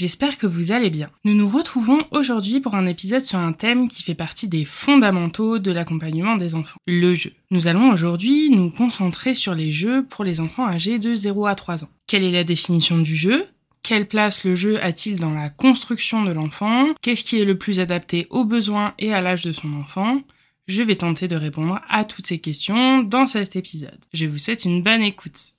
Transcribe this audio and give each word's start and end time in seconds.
J'espère 0.00 0.38
que 0.38 0.46
vous 0.46 0.72
allez 0.72 0.88
bien. 0.88 1.10
Nous 1.26 1.34
nous 1.34 1.46
retrouvons 1.46 2.06
aujourd'hui 2.10 2.60
pour 2.60 2.74
un 2.74 2.86
épisode 2.86 3.20
sur 3.20 3.38
un 3.38 3.52
thème 3.52 3.86
qui 3.86 4.02
fait 4.02 4.14
partie 4.14 4.48
des 4.48 4.64
fondamentaux 4.64 5.58
de 5.58 5.70
l'accompagnement 5.70 6.36
des 6.36 6.54
enfants, 6.54 6.78
le 6.86 7.12
jeu. 7.12 7.34
Nous 7.50 7.66
allons 7.66 7.90
aujourd'hui 7.90 8.48
nous 8.48 8.70
concentrer 8.70 9.34
sur 9.34 9.54
les 9.54 9.70
jeux 9.70 10.06
pour 10.06 10.24
les 10.24 10.40
enfants 10.40 10.66
âgés 10.66 10.98
de 10.98 11.14
0 11.14 11.44
à 11.44 11.54
3 11.54 11.84
ans. 11.84 11.90
Quelle 12.06 12.24
est 12.24 12.30
la 12.30 12.44
définition 12.44 12.96
du 12.96 13.14
jeu? 13.14 13.44
Quelle 13.82 14.08
place 14.08 14.44
le 14.44 14.54
jeu 14.54 14.82
a-t-il 14.82 15.20
dans 15.20 15.34
la 15.34 15.50
construction 15.50 16.24
de 16.24 16.32
l'enfant? 16.32 16.86
Qu'est-ce 17.02 17.22
qui 17.22 17.38
est 17.38 17.44
le 17.44 17.58
plus 17.58 17.78
adapté 17.78 18.26
aux 18.30 18.46
besoins 18.46 18.94
et 18.98 19.12
à 19.12 19.20
l'âge 19.20 19.42
de 19.44 19.52
son 19.52 19.70
enfant? 19.74 20.22
Je 20.66 20.82
vais 20.82 20.96
tenter 20.96 21.28
de 21.28 21.36
répondre 21.36 21.78
à 21.90 22.06
toutes 22.06 22.26
ces 22.26 22.38
questions 22.38 23.02
dans 23.02 23.26
cet 23.26 23.54
épisode. 23.54 24.00
Je 24.14 24.24
vous 24.24 24.38
souhaite 24.38 24.64
une 24.64 24.82
bonne 24.82 25.02
écoute. 25.02 25.52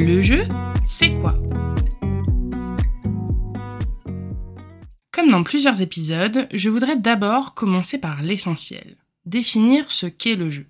Le 0.00 0.22
jeu, 0.22 0.44
c'est 0.86 1.12
quoi? 1.12 1.34
Comme 5.10 5.28
dans 5.28 5.42
plusieurs 5.42 5.82
épisodes, 5.82 6.46
je 6.54 6.70
voudrais 6.70 6.94
d'abord 6.94 7.52
commencer 7.54 7.98
par 7.98 8.22
l'essentiel, 8.22 8.96
définir 9.26 9.90
ce 9.90 10.06
qu'est 10.06 10.36
le 10.36 10.50
jeu. 10.50 10.66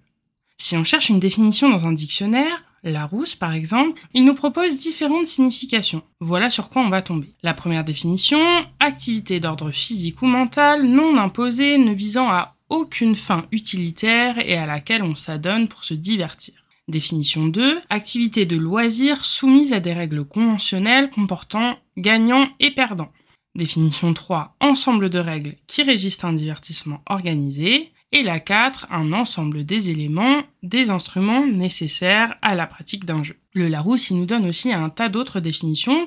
Si 0.57 0.79
on 0.79 0.83
cherche 0.83 1.11
une 1.11 1.21
définition 1.21 1.69
dans 1.69 1.87
un 1.87 1.93
dictionnaire, 1.93 2.65
Larousse 2.83 3.37
par 3.37 3.53
exemple, 3.53 4.01
il 4.15 4.25
nous 4.25 4.33
propose 4.33 4.79
différentes 4.79 5.27
significations. 5.27 6.03
Voilà 6.21 6.49
sur 6.49 6.71
quoi 6.71 6.81
on 6.81 6.89
va 6.89 7.03
tomber. 7.03 7.31
La 7.43 7.53
première 7.53 7.85
définition, 7.85 8.41
activité 8.81 9.41
d'ordre 9.41 9.73
physique 9.73 10.23
ou 10.23 10.27
mental, 10.27 10.85
non 10.85 11.19
imposée, 11.19 11.77
ne 11.77 11.93
visant 11.93 12.31
à 12.31 12.57
aucune 12.71 13.15
fin 13.15 13.45
utilitaire 13.53 14.39
et 14.39 14.57
à 14.57 14.65
laquelle 14.65 15.03
on 15.03 15.15
s'adonne 15.15 15.69
pour 15.69 15.85
se 15.85 15.93
divertir. 15.93 16.68
Définition 16.89 17.47
2. 17.47 17.81
Activité 17.91 18.47
de 18.47 18.57
loisir 18.57 19.25
soumise 19.25 19.75
à 19.75 19.81
des 19.81 19.93
règles 19.93 20.25
conventionnelles 20.25 21.11
comportant 21.11 21.77
gagnant 21.99 22.49
et 22.61 22.71
perdant. 22.71 23.13
Définition 23.55 24.15
3. 24.15 24.57
Ensemble 24.61 25.11
de 25.11 25.19
règles 25.19 25.57
qui 25.67 25.83
régissent 25.83 26.25
un 26.25 26.33
divertissement 26.33 27.03
organisé. 27.07 27.93
Et 28.11 28.23
la 28.23 28.41
4. 28.41 28.87
Un 28.91 29.13
ensemble 29.13 29.67
des 29.67 29.91
éléments, 29.91 30.43
des 30.63 30.89
instruments 30.89 31.47
nécessaires 31.47 32.37
à 32.41 32.55
la 32.55 32.67
pratique 32.67 33.05
d'un 33.05 33.23
jeu. 33.23 33.37
Le 33.53 33.69
Larousse, 33.69 34.09
il 34.09 34.17
nous 34.17 34.25
donne 34.25 34.47
aussi 34.47 34.73
un 34.73 34.89
tas 34.89 35.11
d'autres 35.11 35.41
définitions, 35.41 36.07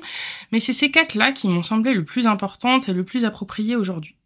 mais 0.50 0.58
c'est 0.58 0.72
ces 0.72 0.90
quatre-là 0.90 1.30
qui 1.30 1.46
m'ont 1.46 1.62
semblé 1.62 1.94
le 1.94 2.04
plus 2.04 2.26
importantes 2.26 2.88
et 2.88 2.92
le 2.92 3.04
plus 3.04 3.24
appropriées 3.24 3.76
aujourd'hui. 3.76 4.16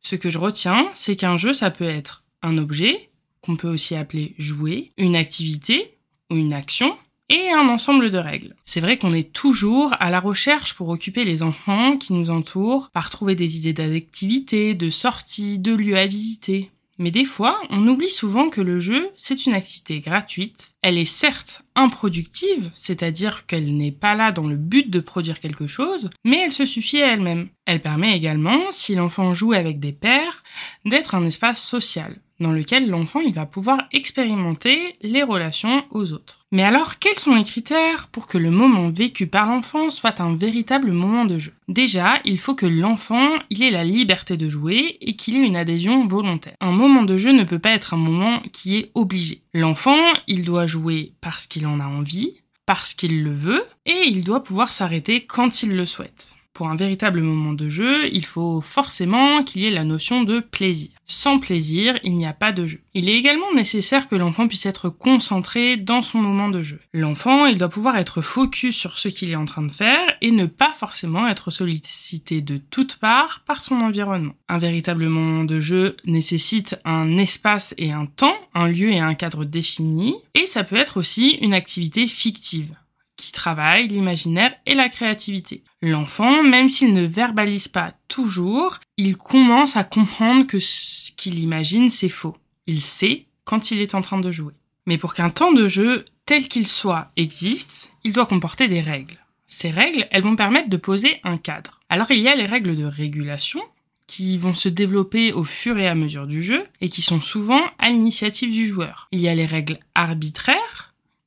Ce 0.00 0.14
que 0.14 0.30
je 0.30 0.38
retiens, 0.38 0.86
c'est 0.94 1.16
qu'un 1.16 1.36
jeu, 1.36 1.52
ça 1.52 1.72
peut 1.72 1.82
être 1.82 2.22
un 2.42 2.56
objet, 2.56 3.10
qu'on 3.46 3.56
peut 3.56 3.68
aussi 3.68 3.94
appeler 3.94 4.34
jouer, 4.36 4.90
une 4.98 5.16
activité 5.16 5.96
ou 6.30 6.36
une 6.36 6.52
action, 6.52 6.96
et 7.28 7.50
un 7.50 7.68
ensemble 7.68 8.10
de 8.10 8.18
règles. 8.18 8.54
C'est 8.64 8.80
vrai 8.80 8.98
qu'on 8.98 9.12
est 9.12 9.32
toujours 9.32 9.94
à 9.98 10.10
la 10.10 10.20
recherche 10.20 10.74
pour 10.74 10.88
occuper 10.88 11.24
les 11.24 11.42
enfants 11.42 11.96
qui 11.96 12.12
nous 12.12 12.30
entourent, 12.30 12.90
par 12.90 13.10
trouver 13.10 13.34
des 13.34 13.56
idées 13.56 13.72
d'activités, 13.72 14.74
de 14.74 14.90
sorties, 14.90 15.58
de 15.58 15.74
lieux 15.74 15.96
à 15.96 16.06
visiter. 16.06 16.70
Mais 16.98 17.10
des 17.10 17.26
fois, 17.26 17.60
on 17.68 17.86
oublie 17.88 18.08
souvent 18.08 18.48
que 18.48 18.62
le 18.62 18.78
jeu, 18.78 19.10
c'est 19.16 19.44
une 19.44 19.52
activité 19.52 20.00
gratuite. 20.00 20.74
Elle 20.80 20.96
est 20.96 21.04
certes 21.04 21.62
improductive, 21.74 22.70
c'est-à-dire 22.72 23.44
qu'elle 23.44 23.76
n'est 23.76 23.92
pas 23.92 24.14
là 24.14 24.32
dans 24.32 24.46
le 24.46 24.56
but 24.56 24.88
de 24.88 25.00
produire 25.00 25.40
quelque 25.40 25.66
chose, 25.66 26.08
mais 26.24 26.38
elle 26.38 26.52
se 26.52 26.64
suffit 26.64 27.02
à 27.02 27.12
elle-même. 27.12 27.48
Elle 27.66 27.82
permet 27.82 28.16
également, 28.16 28.70
si 28.70 28.94
l'enfant 28.94 29.34
joue 29.34 29.52
avec 29.52 29.78
des 29.78 29.92
pairs, 29.92 30.42
d'être 30.86 31.14
un 31.14 31.24
espace 31.26 31.62
social 31.62 32.16
dans 32.40 32.52
lequel 32.52 32.88
l'enfant 32.88 33.20
il 33.20 33.32
va 33.32 33.46
pouvoir 33.46 33.88
expérimenter 33.92 34.96
les 35.02 35.22
relations 35.22 35.84
aux 35.90 36.12
autres. 36.12 36.40
Mais 36.52 36.62
alors, 36.62 36.98
quels 36.98 37.18
sont 37.18 37.34
les 37.34 37.44
critères 37.44 38.08
pour 38.08 38.26
que 38.26 38.38
le 38.38 38.50
moment 38.50 38.90
vécu 38.90 39.26
par 39.26 39.46
l'enfant 39.46 39.90
soit 39.90 40.20
un 40.20 40.34
véritable 40.36 40.92
moment 40.92 41.24
de 41.24 41.38
jeu? 41.38 41.52
Déjà, 41.68 42.20
il 42.24 42.38
faut 42.38 42.54
que 42.54 42.66
l'enfant 42.66 43.30
il 43.50 43.62
ait 43.62 43.70
la 43.70 43.84
liberté 43.84 44.36
de 44.36 44.48
jouer 44.48 44.96
et 45.00 45.16
qu'il 45.16 45.36
ait 45.36 45.46
une 45.46 45.56
adhésion 45.56 46.06
volontaire. 46.06 46.54
Un 46.60 46.72
moment 46.72 47.02
de 47.02 47.16
jeu 47.16 47.32
ne 47.32 47.44
peut 47.44 47.58
pas 47.58 47.70
être 47.70 47.94
un 47.94 47.98
moment 47.98 48.40
qui 48.52 48.76
est 48.76 48.90
obligé. 48.94 49.42
L'enfant, 49.54 50.00
il 50.26 50.44
doit 50.44 50.66
jouer 50.66 51.12
parce 51.20 51.46
qu'il 51.46 51.66
en 51.66 51.80
a 51.80 51.86
envie, 51.86 52.40
parce 52.64 52.94
qu'il 52.94 53.22
le 53.22 53.32
veut, 53.32 53.64
et 53.86 54.04
il 54.06 54.24
doit 54.24 54.42
pouvoir 54.42 54.72
s'arrêter 54.72 55.24
quand 55.24 55.62
il 55.62 55.74
le 55.76 55.86
souhaite. 55.86 56.36
Pour 56.56 56.70
un 56.70 56.74
véritable 56.74 57.20
moment 57.20 57.52
de 57.52 57.68
jeu, 57.68 58.08
il 58.14 58.24
faut 58.24 58.62
forcément 58.62 59.44
qu'il 59.44 59.60
y 59.60 59.66
ait 59.66 59.70
la 59.70 59.84
notion 59.84 60.24
de 60.24 60.40
plaisir. 60.40 60.88
Sans 61.04 61.38
plaisir, 61.38 61.98
il 62.02 62.14
n'y 62.14 62.24
a 62.24 62.32
pas 62.32 62.50
de 62.50 62.66
jeu. 62.66 62.80
Il 62.94 63.10
est 63.10 63.14
également 63.14 63.52
nécessaire 63.52 64.08
que 64.08 64.16
l'enfant 64.16 64.48
puisse 64.48 64.64
être 64.64 64.88
concentré 64.88 65.76
dans 65.76 66.00
son 66.00 66.16
moment 66.16 66.48
de 66.48 66.62
jeu. 66.62 66.80
L'enfant, 66.94 67.44
il 67.44 67.58
doit 67.58 67.68
pouvoir 67.68 67.98
être 67.98 68.22
focus 68.22 68.74
sur 68.74 68.96
ce 68.96 69.08
qu'il 69.08 69.30
est 69.30 69.36
en 69.36 69.44
train 69.44 69.64
de 69.64 69.70
faire 69.70 70.16
et 70.22 70.30
ne 70.30 70.46
pas 70.46 70.72
forcément 70.72 71.28
être 71.28 71.50
sollicité 71.50 72.40
de 72.40 72.56
toutes 72.56 72.96
parts 72.96 73.42
par 73.46 73.62
son 73.62 73.74
environnement. 73.82 74.34
Un 74.48 74.56
véritable 74.56 75.10
moment 75.10 75.44
de 75.44 75.60
jeu 75.60 75.98
nécessite 76.06 76.80
un 76.86 77.18
espace 77.18 77.74
et 77.76 77.92
un 77.92 78.06
temps, 78.06 78.34
un 78.54 78.68
lieu 78.68 78.92
et 78.92 78.98
un 79.00 79.12
cadre 79.12 79.44
défini, 79.44 80.16
et 80.32 80.46
ça 80.46 80.64
peut 80.64 80.76
être 80.76 80.96
aussi 80.96 81.32
une 81.42 81.52
activité 81.52 82.08
fictive 82.08 82.74
qui 83.16 83.32
travaille 83.32 83.88
l'imaginaire 83.88 84.54
et 84.66 84.74
la 84.74 84.88
créativité. 84.88 85.64
L'enfant, 85.82 86.42
même 86.42 86.68
s'il 86.68 86.92
ne 86.92 87.06
verbalise 87.06 87.68
pas 87.68 87.92
toujours, 88.08 88.78
il 88.96 89.16
commence 89.16 89.76
à 89.76 89.84
comprendre 89.84 90.46
que 90.46 90.58
ce 90.58 91.12
qu'il 91.12 91.38
imagine, 91.38 91.90
c'est 91.90 92.08
faux. 92.08 92.36
Il 92.66 92.80
sait 92.80 93.26
quand 93.44 93.70
il 93.70 93.80
est 93.80 93.94
en 93.94 94.00
train 94.00 94.18
de 94.18 94.30
jouer. 94.30 94.54
Mais 94.86 94.98
pour 94.98 95.14
qu'un 95.14 95.30
temps 95.30 95.52
de 95.52 95.66
jeu, 95.68 96.04
tel 96.26 96.48
qu'il 96.48 96.68
soit, 96.68 97.10
existe, 97.16 97.92
il 98.04 98.12
doit 98.12 98.26
comporter 98.26 98.68
des 98.68 98.80
règles. 98.80 99.18
Ces 99.46 99.70
règles, 99.70 100.06
elles 100.10 100.22
vont 100.22 100.36
permettre 100.36 100.68
de 100.68 100.76
poser 100.76 101.20
un 101.24 101.36
cadre. 101.36 101.80
Alors 101.88 102.10
il 102.10 102.20
y 102.20 102.28
a 102.28 102.36
les 102.36 102.46
règles 102.46 102.76
de 102.76 102.84
régulation, 102.84 103.60
qui 104.06 104.38
vont 104.38 104.54
se 104.54 104.68
développer 104.68 105.32
au 105.32 105.44
fur 105.44 105.78
et 105.78 105.88
à 105.88 105.94
mesure 105.94 106.26
du 106.26 106.42
jeu, 106.42 106.64
et 106.80 106.88
qui 106.88 107.02
sont 107.02 107.20
souvent 107.20 107.62
à 107.78 107.90
l'initiative 107.90 108.52
du 108.52 108.66
joueur. 108.66 109.08
Il 109.12 109.20
y 109.20 109.28
a 109.28 109.34
les 109.34 109.46
règles 109.46 109.78
arbitraires, 109.94 110.85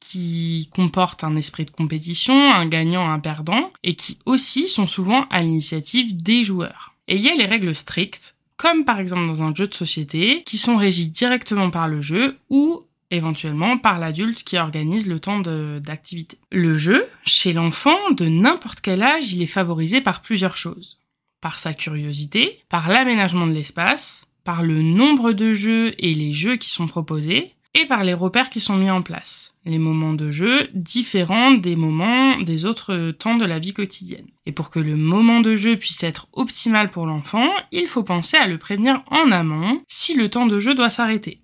qui 0.09 0.69
comportent 0.73 1.23
un 1.23 1.35
esprit 1.35 1.65
de 1.65 1.71
compétition, 1.71 2.51
un 2.51 2.65
gagnant, 2.65 3.11
un 3.11 3.19
perdant, 3.19 3.71
et 3.83 3.93
qui 3.93 4.17
aussi 4.25 4.67
sont 4.67 4.87
souvent 4.87 5.27
à 5.29 5.43
l'initiative 5.43 6.17
des 6.17 6.43
joueurs. 6.43 6.95
Et 7.07 7.15
il 7.15 7.21
y 7.21 7.29
a 7.29 7.35
les 7.35 7.45
règles 7.45 7.75
strictes, 7.75 8.35
comme 8.57 8.85
par 8.85 8.99
exemple 8.99 9.27
dans 9.27 9.43
un 9.43 9.53
jeu 9.53 9.67
de 9.67 9.73
société, 9.75 10.41
qui 10.47 10.57
sont 10.57 10.77
régies 10.77 11.07
directement 11.07 11.69
par 11.69 11.87
le 11.87 12.01
jeu 12.01 12.37
ou 12.49 12.81
éventuellement 13.11 13.77
par 13.77 13.99
l'adulte 13.99 14.43
qui 14.43 14.57
organise 14.57 15.07
le 15.07 15.19
temps 15.19 15.41
d'activité. 15.41 16.39
Le 16.51 16.75
jeu, 16.75 17.07
chez 17.23 17.53
l'enfant, 17.53 18.11
de 18.11 18.25
n'importe 18.25 18.81
quel 18.81 19.03
âge, 19.03 19.31
il 19.33 19.43
est 19.43 19.47
favorisé 19.47 20.01
par 20.01 20.21
plusieurs 20.21 20.57
choses. 20.57 20.97
Par 21.39 21.59
sa 21.59 21.73
curiosité, 21.73 22.59
par 22.67 22.89
l'aménagement 22.89 23.45
de 23.45 23.53
l'espace, 23.53 24.25
par 24.43 24.63
le 24.63 24.81
nombre 24.81 25.33
de 25.33 25.53
jeux 25.53 25.93
et 25.99 26.15
les 26.15 26.33
jeux 26.33 26.57
qui 26.57 26.69
sont 26.69 26.87
proposés, 26.87 27.53
et 27.75 27.85
par 27.85 28.03
les 28.03 28.13
repères 28.13 28.49
qui 28.49 28.59
sont 28.59 28.75
mis 28.75 28.89
en 28.89 29.01
place. 29.01 29.53
Les 29.65 29.77
moments 29.77 30.13
de 30.13 30.31
jeu 30.31 30.69
différents 30.73 31.51
des 31.51 31.75
moments 31.75 32.39
des 32.39 32.65
autres 32.65 33.11
temps 33.11 33.35
de 33.35 33.45
la 33.45 33.59
vie 33.59 33.73
quotidienne. 33.73 34.27
Et 34.45 34.51
pour 34.51 34.69
que 34.69 34.79
le 34.79 34.95
moment 34.95 35.41
de 35.41 35.55
jeu 35.55 35.77
puisse 35.77 36.03
être 36.03 36.27
optimal 36.33 36.89
pour 36.89 37.05
l'enfant, 37.05 37.47
il 37.71 37.85
faut 37.85 38.03
penser 38.03 38.37
à 38.37 38.47
le 38.47 38.57
prévenir 38.57 39.03
en 39.11 39.31
amont 39.31 39.81
si 39.87 40.15
le 40.15 40.29
temps 40.29 40.47
de 40.47 40.59
jeu 40.59 40.73
doit 40.73 40.89
s'arrêter. 40.89 41.41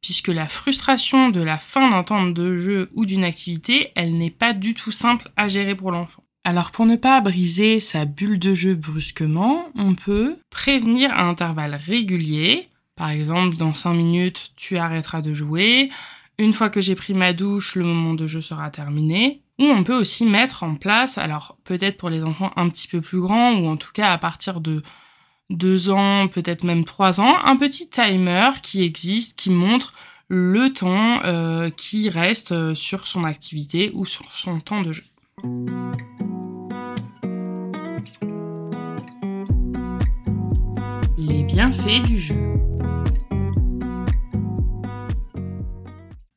Puisque 0.00 0.28
la 0.28 0.46
frustration 0.46 1.28
de 1.30 1.42
la 1.42 1.58
fin 1.58 1.88
d'un 1.90 2.04
temps 2.04 2.26
de 2.26 2.56
jeu 2.56 2.88
ou 2.94 3.04
d'une 3.04 3.24
activité, 3.24 3.90
elle 3.96 4.16
n'est 4.16 4.30
pas 4.30 4.52
du 4.52 4.74
tout 4.74 4.92
simple 4.92 5.30
à 5.36 5.48
gérer 5.48 5.74
pour 5.74 5.90
l'enfant. 5.90 6.22
Alors 6.44 6.70
pour 6.70 6.86
ne 6.86 6.96
pas 6.96 7.20
briser 7.20 7.78
sa 7.78 8.06
bulle 8.06 8.38
de 8.38 8.54
jeu 8.54 8.74
brusquement, 8.74 9.68
on 9.74 9.94
peut 9.94 10.36
prévenir 10.48 11.12
à 11.12 11.24
intervalles 11.24 11.74
réguliers. 11.74 12.68
Par 12.98 13.10
exemple, 13.10 13.56
dans 13.56 13.72
5 13.72 13.94
minutes, 13.94 14.50
tu 14.56 14.76
arrêteras 14.76 15.22
de 15.22 15.32
jouer. 15.32 15.88
Une 16.36 16.52
fois 16.52 16.68
que 16.68 16.80
j'ai 16.80 16.96
pris 16.96 17.14
ma 17.14 17.32
douche, 17.32 17.76
le 17.76 17.84
moment 17.84 18.12
de 18.12 18.26
jeu 18.26 18.40
sera 18.40 18.70
terminé. 18.70 19.40
Ou 19.60 19.66
on 19.66 19.84
peut 19.84 19.94
aussi 19.94 20.24
mettre 20.24 20.64
en 20.64 20.74
place, 20.74 21.16
alors 21.16 21.56
peut-être 21.62 21.96
pour 21.96 22.10
les 22.10 22.24
enfants 22.24 22.50
un 22.56 22.68
petit 22.68 22.88
peu 22.88 23.00
plus 23.00 23.20
grands, 23.20 23.54
ou 23.54 23.68
en 23.68 23.76
tout 23.76 23.92
cas 23.92 24.12
à 24.12 24.18
partir 24.18 24.60
de 24.60 24.82
2 25.50 25.90
ans, 25.90 26.26
peut-être 26.26 26.64
même 26.64 26.84
3 26.84 27.20
ans, 27.20 27.36
un 27.44 27.56
petit 27.56 27.88
timer 27.88 28.50
qui 28.64 28.82
existe, 28.82 29.38
qui 29.38 29.50
montre 29.50 29.92
le 30.26 30.72
temps 30.72 31.22
euh, 31.24 31.70
qui 31.70 32.08
reste 32.08 32.50
euh, 32.50 32.74
sur 32.74 33.06
son 33.06 33.22
activité 33.22 33.92
ou 33.94 34.06
sur 34.06 34.32
son 34.32 34.58
temps 34.58 34.82
de 34.82 34.90
jeu. 34.90 35.04
Les 41.16 41.44
bienfaits 41.44 42.02
du 42.04 42.20
jeu. 42.20 42.67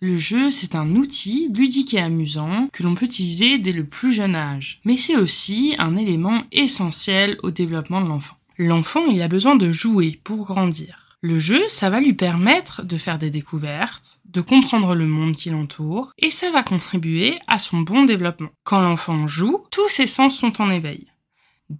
Le 0.03 0.17
jeu, 0.17 0.49
c'est 0.49 0.73
un 0.73 0.95
outil 0.95 1.47
ludique 1.53 1.93
et 1.93 1.99
amusant 1.99 2.69
que 2.73 2.81
l'on 2.81 2.95
peut 2.95 3.05
utiliser 3.05 3.59
dès 3.59 3.71
le 3.71 3.85
plus 3.85 4.11
jeune 4.11 4.33
âge. 4.33 4.79
Mais 4.83 4.97
c'est 4.97 5.15
aussi 5.15 5.75
un 5.77 5.95
élément 5.95 6.41
essentiel 6.51 7.37
au 7.43 7.51
développement 7.51 8.01
de 8.01 8.07
l'enfant. 8.07 8.35
L'enfant, 8.57 9.05
il 9.05 9.21
a 9.21 9.27
besoin 9.27 9.55
de 9.55 9.71
jouer 9.71 10.19
pour 10.23 10.45
grandir. 10.45 11.17
Le 11.21 11.37
jeu, 11.37 11.61
ça 11.67 11.91
va 11.91 11.99
lui 12.01 12.13
permettre 12.13 12.83
de 12.83 12.97
faire 12.97 13.19
des 13.19 13.29
découvertes, 13.29 14.19
de 14.25 14.41
comprendre 14.41 14.95
le 14.95 15.05
monde 15.05 15.35
qui 15.35 15.51
l'entoure, 15.51 16.13
et 16.17 16.31
ça 16.31 16.49
va 16.49 16.63
contribuer 16.63 17.37
à 17.45 17.59
son 17.59 17.81
bon 17.81 18.03
développement. 18.03 18.49
Quand 18.63 18.81
l'enfant 18.81 19.27
joue, 19.27 19.59
tous 19.69 19.87
ses 19.89 20.07
sens 20.07 20.35
sont 20.35 20.63
en 20.63 20.71
éveil. 20.71 21.10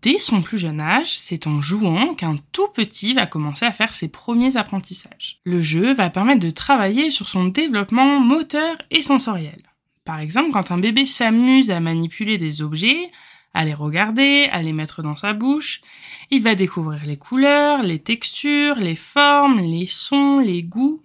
Dès 0.01 0.19
son 0.19 0.41
plus 0.41 0.57
jeune 0.57 0.79
âge, 0.79 1.17
c'est 1.17 1.47
en 1.47 1.59
jouant 1.59 2.13
qu'un 2.13 2.37
tout 2.53 2.69
petit 2.69 3.13
va 3.13 3.27
commencer 3.27 3.65
à 3.65 3.73
faire 3.73 3.93
ses 3.93 4.07
premiers 4.07 4.55
apprentissages. 4.55 5.41
Le 5.43 5.61
jeu 5.61 5.93
va 5.93 6.09
permettre 6.09 6.39
de 6.39 6.49
travailler 6.49 7.09
sur 7.09 7.27
son 7.27 7.45
développement 7.45 8.21
moteur 8.21 8.77
et 8.89 9.01
sensoriel. 9.01 9.61
Par 10.05 10.19
exemple, 10.19 10.51
quand 10.51 10.71
un 10.71 10.77
bébé 10.77 11.05
s'amuse 11.05 11.71
à 11.71 11.81
manipuler 11.81 12.37
des 12.37 12.61
objets, 12.61 13.11
à 13.53 13.65
les 13.65 13.73
regarder, 13.73 14.47
à 14.53 14.63
les 14.63 14.71
mettre 14.71 15.03
dans 15.03 15.17
sa 15.17 15.33
bouche. 15.33 15.81
Il 16.29 16.41
va 16.41 16.55
découvrir 16.55 17.05
les 17.05 17.17
couleurs, 17.17 17.83
les 17.83 17.99
textures, 17.99 18.75
les 18.75 18.95
formes, 18.95 19.59
les 19.59 19.87
sons, 19.87 20.39
les 20.39 20.63
goûts. 20.63 21.03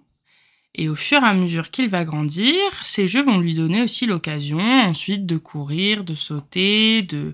Et 0.75 0.87
au 0.87 0.95
fur 0.95 1.21
et 1.23 1.25
à 1.25 1.33
mesure 1.33 1.71
qu'il 1.71 1.89
va 1.89 2.05
grandir, 2.05 2.55
ces 2.83 3.09
jeux 3.09 3.23
vont 3.23 3.39
lui 3.39 3.53
donner 3.53 3.81
aussi 3.81 4.05
l'occasion 4.05 4.59
ensuite 4.59 5.25
de 5.25 5.37
courir, 5.37 6.05
de 6.05 6.15
sauter, 6.15 7.01
de, 7.01 7.33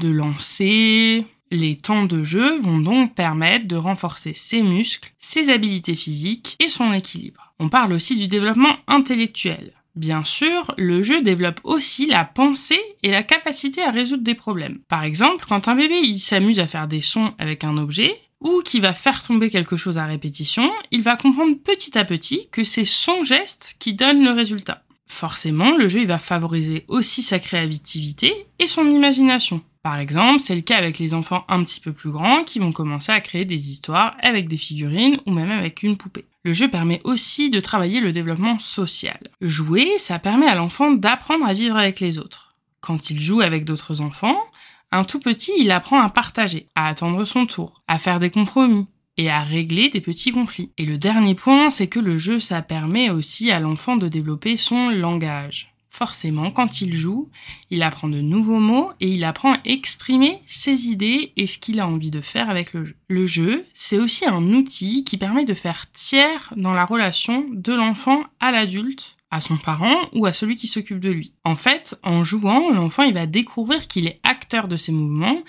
de 0.00 0.08
lancer. 0.08 1.24
Les 1.52 1.76
temps 1.76 2.04
de 2.04 2.22
jeu 2.22 2.58
vont 2.60 2.78
donc 2.78 3.14
permettre 3.14 3.66
de 3.66 3.76
renforcer 3.76 4.34
ses 4.34 4.62
muscles, 4.62 5.12
ses 5.18 5.50
habiletés 5.50 5.96
physiques 5.96 6.56
et 6.60 6.68
son 6.68 6.92
équilibre. 6.92 7.52
On 7.58 7.68
parle 7.68 7.92
aussi 7.92 8.16
du 8.16 8.28
développement 8.28 8.76
intellectuel. 8.86 9.72
Bien 9.96 10.22
sûr, 10.22 10.72
le 10.78 11.02
jeu 11.02 11.20
développe 11.22 11.60
aussi 11.64 12.06
la 12.06 12.24
pensée 12.24 12.80
et 13.02 13.10
la 13.10 13.24
capacité 13.24 13.82
à 13.82 13.90
résoudre 13.90 14.22
des 14.22 14.36
problèmes. 14.36 14.78
Par 14.88 15.02
exemple, 15.02 15.44
quand 15.48 15.68
un 15.68 15.74
bébé 15.74 16.14
s'amuse 16.18 16.60
à 16.60 16.68
faire 16.68 16.86
des 16.86 17.00
sons 17.00 17.32
avec 17.38 17.64
un 17.64 17.76
objet, 17.76 18.16
ou 18.40 18.62
qui 18.64 18.80
va 18.80 18.92
faire 18.92 19.22
tomber 19.22 19.50
quelque 19.50 19.76
chose 19.76 19.98
à 19.98 20.06
répétition, 20.06 20.70
il 20.90 21.02
va 21.02 21.16
comprendre 21.16 21.56
petit 21.56 21.98
à 21.98 22.04
petit 22.04 22.48
que 22.50 22.64
c'est 22.64 22.86
son 22.86 23.24
geste 23.24 23.76
qui 23.78 23.92
donne 23.92 24.24
le 24.24 24.30
résultat. 24.30 24.82
Forcément, 25.06 25.76
le 25.76 25.88
jeu 25.88 26.06
va 26.06 26.18
favoriser 26.18 26.84
aussi 26.88 27.22
sa 27.22 27.38
créativité 27.38 28.46
et 28.58 28.68
son 28.68 28.88
imagination. 28.88 29.60
Par 29.82 29.96
exemple, 29.96 30.40
c'est 30.40 30.54
le 30.54 30.60
cas 30.60 30.76
avec 30.76 30.98
les 30.98 31.14
enfants 31.14 31.44
un 31.48 31.64
petit 31.64 31.80
peu 31.80 31.92
plus 31.92 32.10
grands 32.10 32.42
qui 32.42 32.58
vont 32.58 32.72
commencer 32.72 33.12
à 33.12 33.20
créer 33.20 33.46
des 33.46 33.70
histoires 33.70 34.14
avec 34.20 34.46
des 34.46 34.58
figurines 34.58 35.18
ou 35.24 35.32
même 35.32 35.50
avec 35.50 35.82
une 35.82 35.96
poupée. 35.96 36.26
Le 36.44 36.52
jeu 36.52 36.68
permet 36.68 37.00
aussi 37.04 37.48
de 37.48 37.60
travailler 37.60 38.00
le 38.00 38.12
développement 38.12 38.58
social. 38.58 39.18
Jouer, 39.40 39.96
ça 39.98 40.18
permet 40.18 40.46
à 40.46 40.54
l'enfant 40.54 40.90
d'apprendre 40.90 41.46
à 41.46 41.54
vivre 41.54 41.76
avec 41.76 42.00
les 42.00 42.18
autres. 42.18 42.54
Quand 42.80 43.10
il 43.10 43.18
joue 43.20 43.40
avec 43.40 43.64
d'autres 43.64 44.02
enfants, 44.02 44.38
un 44.92 45.04
tout 45.04 45.20
petit, 45.20 45.52
il 45.58 45.70
apprend 45.70 46.00
à 46.00 46.10
partager, 46.10 46.66
à 46.74 46.88
attendre 46.88 47.24
son 47.24 47.46
tour, 47.46 47.80
à 47.88 47.96
faire 47.96 48.20
des 48.20 48.30
compromis 48.30 48.86
et 49.16 49.30
à 49.30 49.40
régler 49.40 49.88
des 49.88 50.00
petits 50.00 50.32
conflits. 50.32 50.72
Et 50.76 50.84
le 50.84 50.98
dernier 50.98 51.34
point, 51.34 51.70
c'est 51.70 51.88
que 51.88 52.00
le 52.00 52.18
jeu, 52.18 52.38
ça 52.38 52.60
permet 52.60 53.10
aussi 53.10 53.50
à 53.50 53.60
l'enfant 53.60 53.96
de 53.96 54.08
développer 54.08 54.56
son 54.56 54.90
langage 54.90 55.70
forcément, 55.90 56.50
quand 56.50 56.80
il 56.80 56.94
joue, 56.94 57.28
il 57.70 57.82
apprend 57.82 58.08
de 58.08 58.20
nouveaux 58.20 58.60
mots 58.60 58.90
et 59.00 59.08
il 59.08 59.24
apprend 59.24 59.54
à 59.54 59.60
exprimer 59.64 60.40
ses 60.46 60.88
idées 60.88 61.32
et 61.36 61.46
ce 61.46 61.58
qu'il 61.58 61.80
a 61.80 61.86
envie 61.86 62.10
de 62.10 62.20
faire 62.20 62.48
avec 62.48 62.72
le 62.72 62.84
jeu. 62.84 62.96
Le 63.08 63.26
jeu, 63.26 63.66
c'est 63.74 63.98
aussi 63.98 64.24
un 64.24 64.42
outil 64.54 65.04
qui 65.04 65.18
permet 65.18 65.44
de 65.44 65.54
faire 65.54 65.90
tiers 65.92 66.54
dans 66.56 66.72
la 66.72 66.84
relation 66.84 67.44
de 67.52 67.74
l'enfant 67.74 68.22
à 68.38 68.52
l'adulte 68.52 69.16
à 69.30 69.40
son 69.40 69.56
parent 69.56 69.96
ou 70.12 70.26
à 70.26 70.32
celui 70.32 70.56
qui 70.56 70.66
s'occupe 70.66 71.00
de 71.00 71.10
lui. 71.10 71.32
En 71.44 71.54
fait, 71.54 71.96
en 72.02 72.24
jouant, 72.24 72.70
l'enfant 72.70 73.04
il 73.04 73.14
va 73.14 73.26
découvrir 73.26 73.86
qu'il 73.86 74.06
est 74.06 74.18
acteur 74.24 74.66
de 74.66 74.76
ses 74.76 74.92
mouvements 74.92 75.42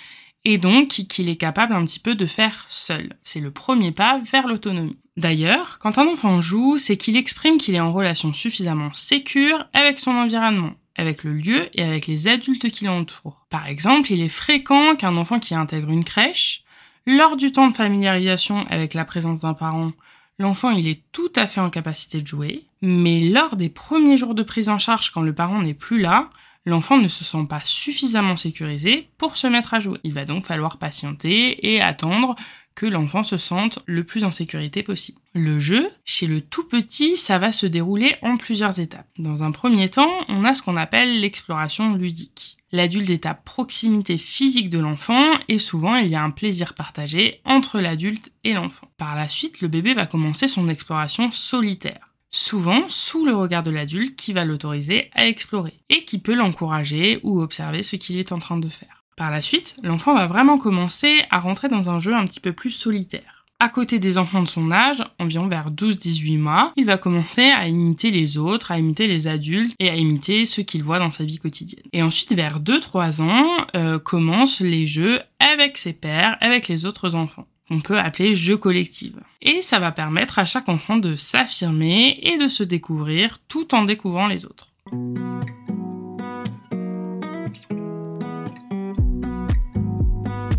et 0.43 0.57
donc 0.57 0.87
qu'il 0.87 1.29
est 1.29 1.35
capable 1.35 1.73
un 1.73 1.85
petit 1.85 1.99
peu 1.99 2.15
de 2.15 2.25
faire 2.25 2.65
seul. 2.67 3.15
C'est 3.21 3.39
le 3.39 3.51
premier 3.51 3.91
pas 3.91 4.19
vers 4.19 4.47
l'autonomie. 4.47 4.97
D'ailleurs, 5.17 5.77
quand 5.79 5.97
un 5.97 6.07
enfant 6.07 6.41
joue, 6.41 6.77
c'est 6.77 6.97
qu'il 6.97 7.17
exprime 7.17 7.57
qu'il 7.57 7.75
est 7.75 7.79
en 7.79 7.93
relation 7.93 8.33
suffisamment 8.33 8.93
sécure 8.93 9.65
avec 9.73 9.99
son 9.99 10.11
environnement, 10.11 10.73
avec 10.95 11.23
le 11.23 11.33
lieu 11.33 11.69
et 11.73 11.83
avec 11.83 12.07
les 12.07 12.27
adultes 12.27 12.69
qui 12.71 12.85
l'entourent. 12.85 13.45
Par 13.49 13.67
exemple, 13.67 14.11
il 14.11 14.21
est 14.21 14.29
fréquent 14.29 14.95
qu'un 14.95 15.17
enfant 15.17 15.39
qui 15.39 15.53
intègre 15.53 15.91
une 15.91 16.05
crèche, 16.05 16.63
lors 17.05 17.35
du 17.35 17.51
temps 17.51 17.67
de 17.67 17.75
familiarisation 17.75 18.65
avec 18.69 18.93
la 18.93 19.05
présence 19.05 19.41
d'un 19.41 19.53
parent, 19.53 19.91
l'enfant 20.37 20.71
il 20.71 20.87
est 20.87 21.01
tout 21.11 21.31
à 21.35 21.47
fait 21.47 21.61
en 21.61 21.69
capacité 21.69 22.21
de 22.21 22.27
jouer, 22.27 22.63
mais 22.81 23.21
lors 23.21 23.55
des 23.55 23.69
premiers 23.69 24.17
jours 24.17 24.35
de 24.35 24.43
prise 24.43 24.69
en 24.69 24.77
charge 24.77 25.11
quand 25.11 25.21
le 25.21 25.33
parent 25.33 25.61
n'est 25.61 25.73
plus 25.73 25.99
là, 25.99 26.29
l'enfant 26.65 26.97
ne 26.97 27.07
se 27.07 27.23
sent 27.23 27.45
pas 27.49 27.59
suffisamment 27.59 28.35
sécurisé 28.35 29.09
pour 29.17 29.37
se 29.37 29.47
mettre 29.47 29.73
à 29.73 29.79
jouer. 29.79 29.99
Il 30.03 30.13
va 30.13 30.25
donc 30.25 30.45
falloir 30.45 30.77
patienter 30.77 31.73
et 31.73 31.81
attendre 31.81 32.35
que 32.75 32.85
l'enfant 32.85 33.23
se 33.23 33.37
sente 33.37 33.79
le 33.85 34.03
plus 34.03 34.23
en 34.23 34.31
sécurité 34.31 34.83
possible. 34.83 35.19
Le 35.33 35.59
jeu, 35.59 35.89
chez 36.05 36.27
le 36.27 36.41
tout 36.41 36.65
petit, 36.67 37.17
ça 37.17 37.37
va 37.37 37.51
se 37.51 37.65
dérouler 37.65 38.15
en 38.21 38.37
plusieurs 38.37 38.79
étapes. 38.79 39.07
Dans 39.17 39.43
un 39.43 39.51
premier 39.51 39.89
temps, 39.89 40.11
on 40.29 40.45
a 40.45 40.53
ce 40.53 40.61
qu'on 40.61 40.77
appelle 40.77 41.19
l'exploration 41.19 41.95
ludique. 41.95 42.57
L'adulte 42.71 43.09
est 43.09 43.25
à 43.25 43.33
proximité 43.33 44.17
physique 44.17 44.69
de 44.69 44.79
l'enfant 44.79 45.33
et 45.49 45.57
souvent 45.57 45.97
il 45.97 46.09
y 46.09 46.15
a 46.15 46.23
un 46.23 46.31
plaisir 46.31 46.73
partagé 46.73 47.41
entre 47.43 47.81
l'adulte 47.81 48.31
et 48.45 48.53
l'enfant. 48.53 48.87
Par 48.97 49.15
la 49.15 49.27
suite, 49.27 49.59
le 49.59 49.67
bébé 49.67 49.93
va 49.93 50.05
commencer 50.05 50.47
son 50.47 50.69
exploration 50.69 51.31
solitaire 51.31 52.10
souvent 52.31 52.87
sous 52.87 53.25
le 53.25 53.35
regard 53.35 53.63
de 53.63 53.71
l'adulte 53.71 54.15
qui 54.15 54.33
va 54.33 54.45
l'autoriser 54.45 55.11
à 55.13 55.27
explorer 55.27 55.73
et 55.89 56.05
qui 56.05 56.17
peut 56.17 56.35
l'encourager 56.35 57.19
ou 57.23 57.41
observer 57.41 57.83
ce 57.83 57.97
qu'il 57.97 58.17
est 58.17 58.31
en 58.31 58.39
train 58.39 58.57
de 58.57 58.69
faire. 58.69 59.03
Par 59.17 59.29
la 59.29 59.41
suite, 59.41 59.75
l'enfant 59.83 60.15
va 60.15 60.27
vraiment 60.27 60.57
commencer 60.57 61.21
à 61.29 61.39
rentrer 61.39 61.67
dans 61.67 61.89
un 61.89 61.99
jeu 61.99 62.15
un 62.15 62.25
petit 62.25 62.39
peu 62.39 62.53
plus 62.53 62.71
solitaire. 62.71 63.45
À 63.59 63.69
côté 63.69 63.99
des 63.99 64.17
enfants 64.17 64.41
de 64.41 64.47
son 64.47 64.71
âge, 64.71 65.03
environ 65.19 65.47
vers 65.47 65.69
12-18 65.69 66.39
mois, 66.39 66.73
il 66.77 66.85
va 66.85 66.97
commencer 66.97 67.43
à 67.43 67.67
imiter 67.67 68.09
les 68.09 68.39
autres, 68.39 68.71
à 68.71 68.79
imiter 68.79 69.05
les 69.05 69.27
adultes 69.27 69.75
et 69.77 69.91
à 69.91 69.95
imiter 69.95 70.47
ce 70.47 70.61
qu'il 70.61 70.83
voit 70.83 70.97
dans 70.97 71.11
sa 71.11 71.25
vie 71.25 71.37
quotidienne. 71.37 71.85
Et 71.93 72.01
ensuite, 72.01 72.33
vers 72.33 72.59
2-3 72.59 73.21
ans, 73.21 73.67
euh, 73.75 73.99
commencent 73.99 74.61
les 74.61 74.87
jeux 74.87 75.19
avec 75.39 75.77
ses 75.77 75.93
pères, 75.93 76.37
avec 76.41 76.67
les 76.69 76.87
autres 76.87 77.13
enfants 77.13 77.45
qu'on 77.71 77.79
peut 77.79 77.97
appeler 77.97 78.35
jeu 78.35 78.57
collectif. 78.57 79.13
Et 79.41 79.61
ça 79.61 79.79
va 79.79 79.93
permettre 79.93 80.39
à 80.39 80.45
chaque 80.45 80.67
enfant 80.67 80.97
de 80.97 81.15
s'affirmer 81.15 82.19
et 82.21 82.37
de 82.37 82.49
se 82.49 82.63
découvrir 82.63 83.39
tout 83.47 83.73
en 83.73 83.85
découvrant 83.85 84.27
les 84.27 84.45
autres. 84.45 84.67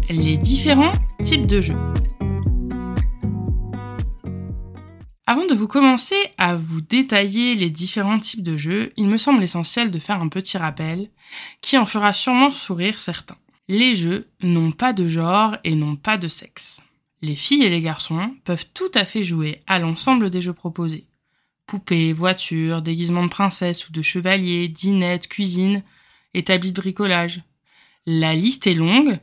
Les 0.09 0.39
différents 0.39 0.93
types 1.23 1.47
de 1.47 1.61
jeux. 1.61 1.77
Avant 5.27 5.45
de 5.45 5.55
vous 5.55 5.69
commencer 5.69 6.17
à 6.39 6.55
vous 6.55 6.81
détailler 6.81 7.55
les 7.55 7.69
différents 7.69 8.19
types 8.19 8.43
de 8.43 8.57
jeux, 8.57 8.89
il 8.97 9.09
me 9.09 9.19
semble 9.19 9.45
essentiel 9.45 9.91
de 9.91 9.99
faire 9.99 10.23
un 10.23 10.29
petit 10.29 10.57
rappel 10.57 11.11
qui 11.61 11.77
en 11.77 11.85
fera 11.85 12.15
sûrement 12.15 12.51
sourire 12.51 13.01
certains. 13.01 13.37
Les 13.69 13.95
jeux 13.95 14.23
n'ont 14.43 14.73
pas 14.73 14.95
de 14.95 15.07
genre 15.07 15.59
et 15.63 15.75
n'ont 15.75 15.97
pas 15.97 16.17
de 16.17 16.29
sexe. 16.29 16.81
Les 17.23 17.37
filles 17.37 17.63
et 17.63 17.71
les 17.71 17.81
garçons 17.81 18.35
peuvent 18.45 18.67
tout 18.75 18.91
à 18.95 19.05
fait 19.05 19.23
jouer 19.23 19.63
à 19.69 19.79
l'ensemble 19.79 20.29
des 20.29 20.43
jeux 20.43 20.53
proposés. 20.53 21.07
Poupées, 21.67 22.13
voitures, 22.13 22.83
déguisements 22.83 23.25
de 23.25 23.31
princesse 23.31 23.89
ou 23.89 23.93
de 23.93 24.03
chevalier, 24.03 24.67
dînettes, 24.67 25.29
cuisine, 25.29 25.85
établis 26.35 26.73
de 26.73 26.81
bricolage. 26.81 27.43
La 28.07 28.35
liste 28.35 28.67
est 28.67 28.75
longue, 28.75 29.21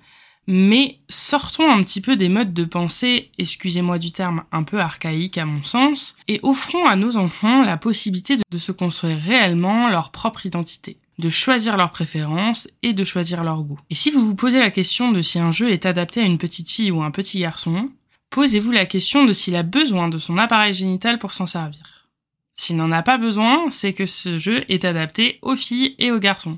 mais 0.47 0.97
sortons 1.09 1.69
un 1.69 1.83
petit 1.83 1.99
peu 1.99 2.15
des 2.15 2.29
modes 2.29 2.53
de 2.53 2.63
pensée, 2.63 3.31
excusez-moi 3.37 3.99
du 3.99 4.13
terme 4.13 4.45
un 4.53 4.63
peu 4.63 4.79
archaïque 4.79 5.37
à 5.37 5.45
mon 5.45 5.61
sens, 5.61 6.15
et 6.29 6.39
offrons 6.41 6.87
à 6.87 6.95
nos 6.95 7.17
enfants 7.17 7.63
la 7.63 7.75
possibilité 7.75 8.37
de 8.49 8.57
se 8.57 8.71
construire 8.71 9.19
réellement 9.19 9.89
leur 9.89 10.11
propre 10.11 10.45
identité. 10.45 10.97
De 11.19 11.29
choisir 11.29 11.75
leurs 11.75 11.91
préférences 11.91 12.69
et 12.81 12.93
de 12.93 13.03
choisir 13.03 13.43
leur 13.43 13.61
goût. 13.63 13.77
Et 13.89 13.95
si 13.95 14.09
vous 14.09 14.25
vous 14.25 14.35
posez 14.35 14.59
la 14.59 14.71
question 14.71 15.11
de 15.11 15.21
si 15.21 15.37
un 15.37 15.51
jeu 15.51 15.69
est 15.69 15.85
adapté 15.85 16.21
à 16.21 16.25
une 16.25 16.37
petite 16.37 16.71
fille 16.71 16.91
ou 16.91 17.03
un 17.03 17.11
petit 17.11 17.39
garçon, 17.39 17.89
posez-vous 18.29 18.71
la 18.71 18.85
question 18.85 19.25
de 19.25 19.33
s'il 19.33 19.57
a 19.57 19.63
besoin 19.63 20.07
de 20.07 20.17
son 20.17 20.37
appareil 20.37 20.73
génital 20.73 21.19
pour 21.19 21.33
s'en 21.33 21.45
servir. 21.45 22.07
S'il 22.55 22.77
n'en 22.77 22.89
a 22.91 23.03
pas 23.03 23.17
besoin, 23.17 23.69
c'est 23.69 23.93
que 23.93 24.05
ce 24.05 24.37
jeu 24.37 24.63
est 24.69 24.85
adapté 24.85 25.39
aux 25.41 25.57
filles 25.57 25.95
et 25.99 26.11
aux 26.11 26.19
garçons. 26.19 26.57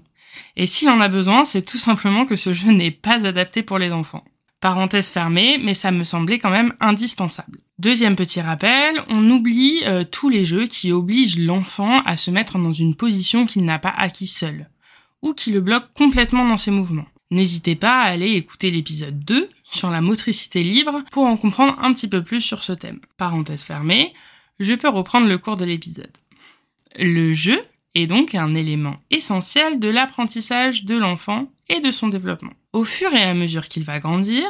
Et 0.56 0.68
s'il 0.68 0.90
en 0.90 1.00
a 1.00 1.08
besoin, 1.08 1.44
c'est 1.44 1.64
tout 1.64 1.78
simplement 1.78 2.26
que 2.26 2.36
ce 2.36 2.54
jeu 2.54 2.72
n'est 2.72 2.92
pas 2.92 3.26
adapté 3.26 3.64
pour 3.64 3.80
les 3.80 3.92
enfants. 3.92 4.24
Parenthèse 4.62 5.10
fermée, 5.10 5.58
mais 5.58 5.74
ça 5.74 5.92
me 5.92 6.04
semblait 6.04 6.38
quand 6.38 6.52
même 6.52 6.74
indispensable. 6.80 7.58
Deuxième 7.80 8.16
petit 8.16 8.42
rappel, 8.42 9.02
on 9.10 9.28
oublie 9.32 9.80
euh, 9.86 10.04
tous 10.04 10.30
les 10.30 10.46
jeux 10.46 10.68
qui 10.68 10.92
obligent 10.92 11.40
l'enfant 11.40 12.02
à 12.04 12.16
se 12.16 12.30
mettre 12.30 12.60
dans 12.60 12.72
une 12.72 12.96
position 12.96 13.48
qu'il 13.48 13.66
n'a 13.66 13.80
pas 13.80 13.94
acquis 13.98 14.28
seul, 14.28 14.70
ou 15.24 15.34
qui 15.34 15.52
le 15.52 15.62
bloquent 15.62 15.90
complètement 15.96 16.46
dans 16.46 16.58
ses 16.58 16.70
mouvements. 16.70 17.08
N'hésitez 17.32 17.76
pas 17.76 18.02
à 18.02 18.10
aller 18.10 18.34
écouter 18.34 18.70
l'épisode 18.70 19.20
2 19.26 19.50
sur 19.64 19.90
la 19.90 20.00
motricité 20.02 20.64
libre 20.64 21.02
pour 21.12 21.26
en 21.26 21.38
comprendre 21.38 21.76
un 21.82 21.92
petit 21.92 22.08
peu 22.08 22.24
plus 22.24 22.42
sur 22.42 22.64
ce 22.64 22.74
thème. 22.74 23.00
Parenthèse 23.18 23.64
fermée, 23.64 24.14
je 24.60 24.74
peux 24.74 24.90
reprendre 24.90 25.28
le 25.28 25.40
cours 25.40 25.58
de 25.58 25.66
l'épisode. 25.66 26.12
Le 27.00 27.34
jeu 27.34 27.60
est 27.96 28.08
donc 28.08 28.36
un 28.36 28.54
élément 28.54 28.98
essentiel 29.10 29.80
de 29.80 29.90
l'apprentissage 29.90 30.86
de 30.86 30.98
l'enfant 30.98 31.48
et 31.70 31.80
de 31.80 31.92
son 31.92 32.08
développement. 32.08 32.54
Au 32.74 32.84
fur 32.84 33.14
et 33.14 33.24
à 33.24 33.34
mesure 33.34 33.68
qu'il 33.68 33.84
va 33.84 34.00
grandir, 34.00 34.46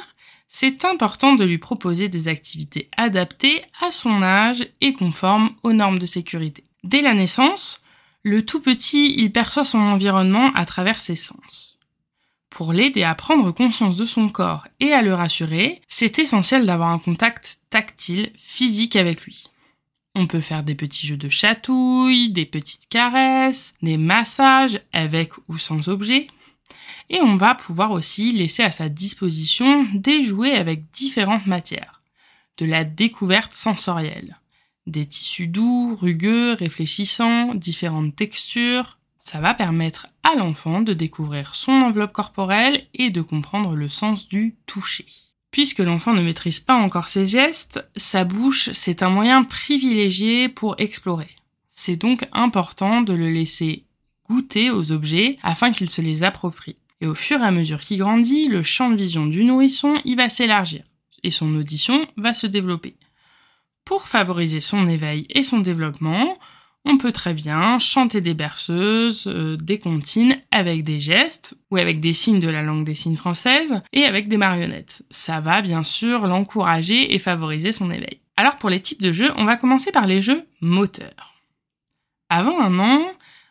c'est 0.48 0.86
important 0.86 1.36
de 1.36 1.46
lui 1.46 1.58
proposer 1.58 2.10
des 2.10 2.28
activités 2.28 2.90
adaptées 2.98 3.64
à 3.82 3.92
son 3.92 4.22
âge 4.22 4.68
et 4.82 4.94
conformes 4.94 5.52
aux 5.64 5.74
normes 5.74 6.00
de 6.00 6.06
sécurité. 6.06 6.64
Dès 6.84 7.02
la 7.02 7.14
naissance, 7.14 7.82
le 8.24 8.46
tout 8.46 8.62
petit, 8.62 9.16
il 9.18 9.32
perçoit 9.32 9.64
son 9.64 9.80
environnement 9.80 10.52
à 10.54 10.66
travers 10.66 11.02
ses 11.02 11.16
sens. 11.16 11.80
Pour 12.50 12.74
l'aider 12.74 13.04
à 13.04 13.16
prendre 13.16 13.52
conscience 13.52 13.96
de 13.96 14.06
son 14.06 14.28
corps 14.28 14.68
et 14.82 14.92
à 14.92 15.02
le 15.02 15.14
rassurer, 15.14 15.80
c'est 15.88 16.20
essentiel 16.20 16.66
d'avoir 16.66 16.90
un 16.90 17.00
contact 17.00 17.60
tactile, 17.70 18.30
physique 18.36 18.98
avec 18.98 19.22
lui. 19.24 19.46
On 20.14 20.28
peut 20.28 20.42
faire 20.42 20.64
des 20.64 20.76
petits 20.76 21.08
jeux 21.08 21.18
de 21.18 21.30
chatouille, 21.30 22.32
des 22.32 22.46
petites 22.46 22.88
caresses, 22.90 23.76
des 23.82 23.98
massages 23.98 24.82
avec 24.92 25.32
ou 25.48 25.58
sans 25.58 25.88
objet. 25.88 26.28
Et 27.10 27.22
on 27.22 27.38
va 27.38 27.56
pouvoir 27.56 27.92
aussi 27.92 28.32
laisser 28.32 28.64
à 28.64 28.72
sa 28.72 28.90
disposition 28.90 29.86
des 29.94 30.24
jouets 30.24 30.56
avec 30.56 30.92
différentes 30.92 31.48
matières. 31.48 32.00
De 32.58 32.66
la 32.66 32.84
découverte 32.84 33.54
sensorielle. 33.54 34.38
Des 34.86 35.06
tissus 35.06 35.48
doux, 35.48 35.96
rugueux, 35.96 36.54
réfléchissants, 36.54 37.54
différentes 37.54 38.16
textures. 38.16 38.98
Ça 39.20 39.40
va 39.40 39.54
permettre 39.54 40.08
à 40.24 40.36
l'enfant 40.36 40.82
de 40.82 40.94
découvrir 40.94 41.56
son 41.56 41.72
enveloppe 41.72 42.14
corporelle 42.14 42.86
et 42.94 43.12
de 43.12 43.22
comprendre 43.22 43.76
le 43.76 43.88
sens 43.88 44.28
du 44.28 44.56
toucher. 44.66 45.06
Puisque 45.52 45.80
l'enfant 45.80 46.14
ne 46.14 46.22
maîtrise 46.22 46.60
pas 46.60 46.76
encore 46.76 47.10
ses 47.10 47.26
gestes, 47.26 47.86
sa 47.96 48.24
bouche, 48.24 48.70
c'est 48.74 49.04
un 49.04 49.10
moyen 49.10 49.44
privilégié 49.44 50.50
pour 50.50 50.76
explorer. 50.78 51.30
C'est 51.70 51.98
donc 51.98 52.26
important 52.32 53.02
de 53.02 53.14
le 53.14 53.30
laisser 53.30 53.86
goûter 54.30 54.72
aux 54.72 54.92
objets 54.92 55.38
afin 55.44 55.72
qu'il 55.72 55.90
se 55.90 56.02
les 56.02 56.24
approprie. 56.24 56.78
Et 57.02 57.08
au 57.08 57.16
fur 57.16 57.42
et 57.42 57.46
à 57.46 57.52
mesure 57.52 57.80
qu'il 57.80 58.00
grandit, 58.00 58.48
le 58.48 58.64
champ 58.64 58.90
de 58.90 58.96
vision 58.96 59.26
du 59.26 59.44
nourrisson, 59.44 59.98
il 60.06 60.16
va 60.16 60.30
s'élargir 60.30 60.84
et 61.24 61.32
son 61.32 61.56
audition 61.56 62.08
va 62.18 62.34
se 62.34 62.48
développer. 62.48 62.96
Pour 63.86 64.08
favoriser 64.08 64.62
son 64.62 64.88
éveil 64.88 65.26
et 65.30 65.44
son 65.44 65.60
développement, 65.60 66.38
on 66.86 66.98
peut 66.98 67.12
très 67.12 67.34
bien 67.34 67.78
chanter 67.80 68.22
des 68.22 68.34
berceuses, 68.34 69.28
euh, 69.28 69.56
des 69.56 69.80
comptines 69.80 70.38
avec 70.52 70.84
des 70.84 71.00
gestes 71.00 71.56
ou 71.70 71.78
avec 71.78 72.00
des 72.00 72.14
signes 72.14 72.40
de 72.40 72.50
la 72.50 72.64
langue 72.64 72.84
des 72.84 72.96
signes 72.96 73.18
française 73.18 73.82
et 73.94 74.06
avec 74.06 74.28
des 74.28 74.38
marionnettes. 74.38 75.04
Ça 75.12 75.40
va 75.42 75.62
bien 75.62 75.84
sûr 75.84 76.28
l'encourager 76.28 77.14
et 77.14 77.20
favoriser 77.20 77.72
son 77.72 77.92
éveil. 77.92 78.20
Alors 78.36 78.58
pour 78.58 78.70
les 78.70 78.80
types 78.80 79.02
de 79.02 79.12
jeux, 79.12 79.32
on 79.36 79.46
va 79.46 79.58
commencer 79.58 79.92
par 79.92 80.08
les 80.08 80.22
jeux 80.22 80.44
moteurs. 80.62 81.36
Avant 82.30 82.60
un 82.60 82.80
an, 82.80 83.02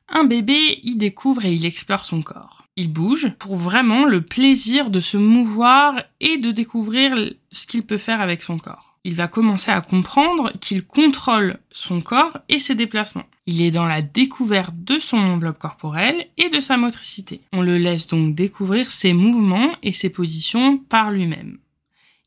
un 0.09 0.25
bébé 0.25 0.81
y 0.83 0.97
découvre 0.97 1.45
et 1.45 1.53
il 1.53 1.65
explore 1.67 2.05
son 2.05 2.23
corps. 2.23 2.65
Il 2.77 2.93
bouge 2.93 3.31
pour 3.39 3.57
vraiment 3.57 4.05
le 4.05 4.23
plaisir 4.23 4.91
de 4.91 5.01
se 5.01 5.17
mouvoir 5.17 6.03
et 6.21 6.39
de 6.39 6.51
découvrir 6.51 7.15
ce 7.53 7.67
qu'il 7.67 7.85
peut 7.85 7.99
faire 7.99 8.21
avec 8.21 8.43
son 8.43 8.59
corps. 8.59 8.90
Il 9.05 9.15
va 9.15 9.29
commencer 9.29 9.71
à 9.71 9.81
comprendre 9.81 10.53
qu'il 10.61 10.85
contrôle 10.85 11.59
son 11.71 12.03
corps 12.03 12.37
et 12.51 12.59
ses 12.59 12.75
déplacements. 12.75 13.25
Il 13.47 13.63
est 13.63 13.71
dans 13.71 13.87
la 13.87 14.03
découverte 14.03 14.75
de 14.77 14.99
son 14.99 15.17
enveloppe 15.17 15.59
corporelle 15.59 16.27
et 16.37 16.51
de 16.51 16.61
sa 16.61 16.77
motricité. 16.77 17.41
On 17.53 17.63
le 17.63 17.79
laisse 17.79 18.07
donc 18.09 18.35
découvrir 18.35 18.93
ses 18.93 19.15
mouvements 19.15 19.75
et 19.83 19.93
ses 19.93 20.11
positions 20.11 20.77
par 20.77 21.11
lui-même. 21.11 21.59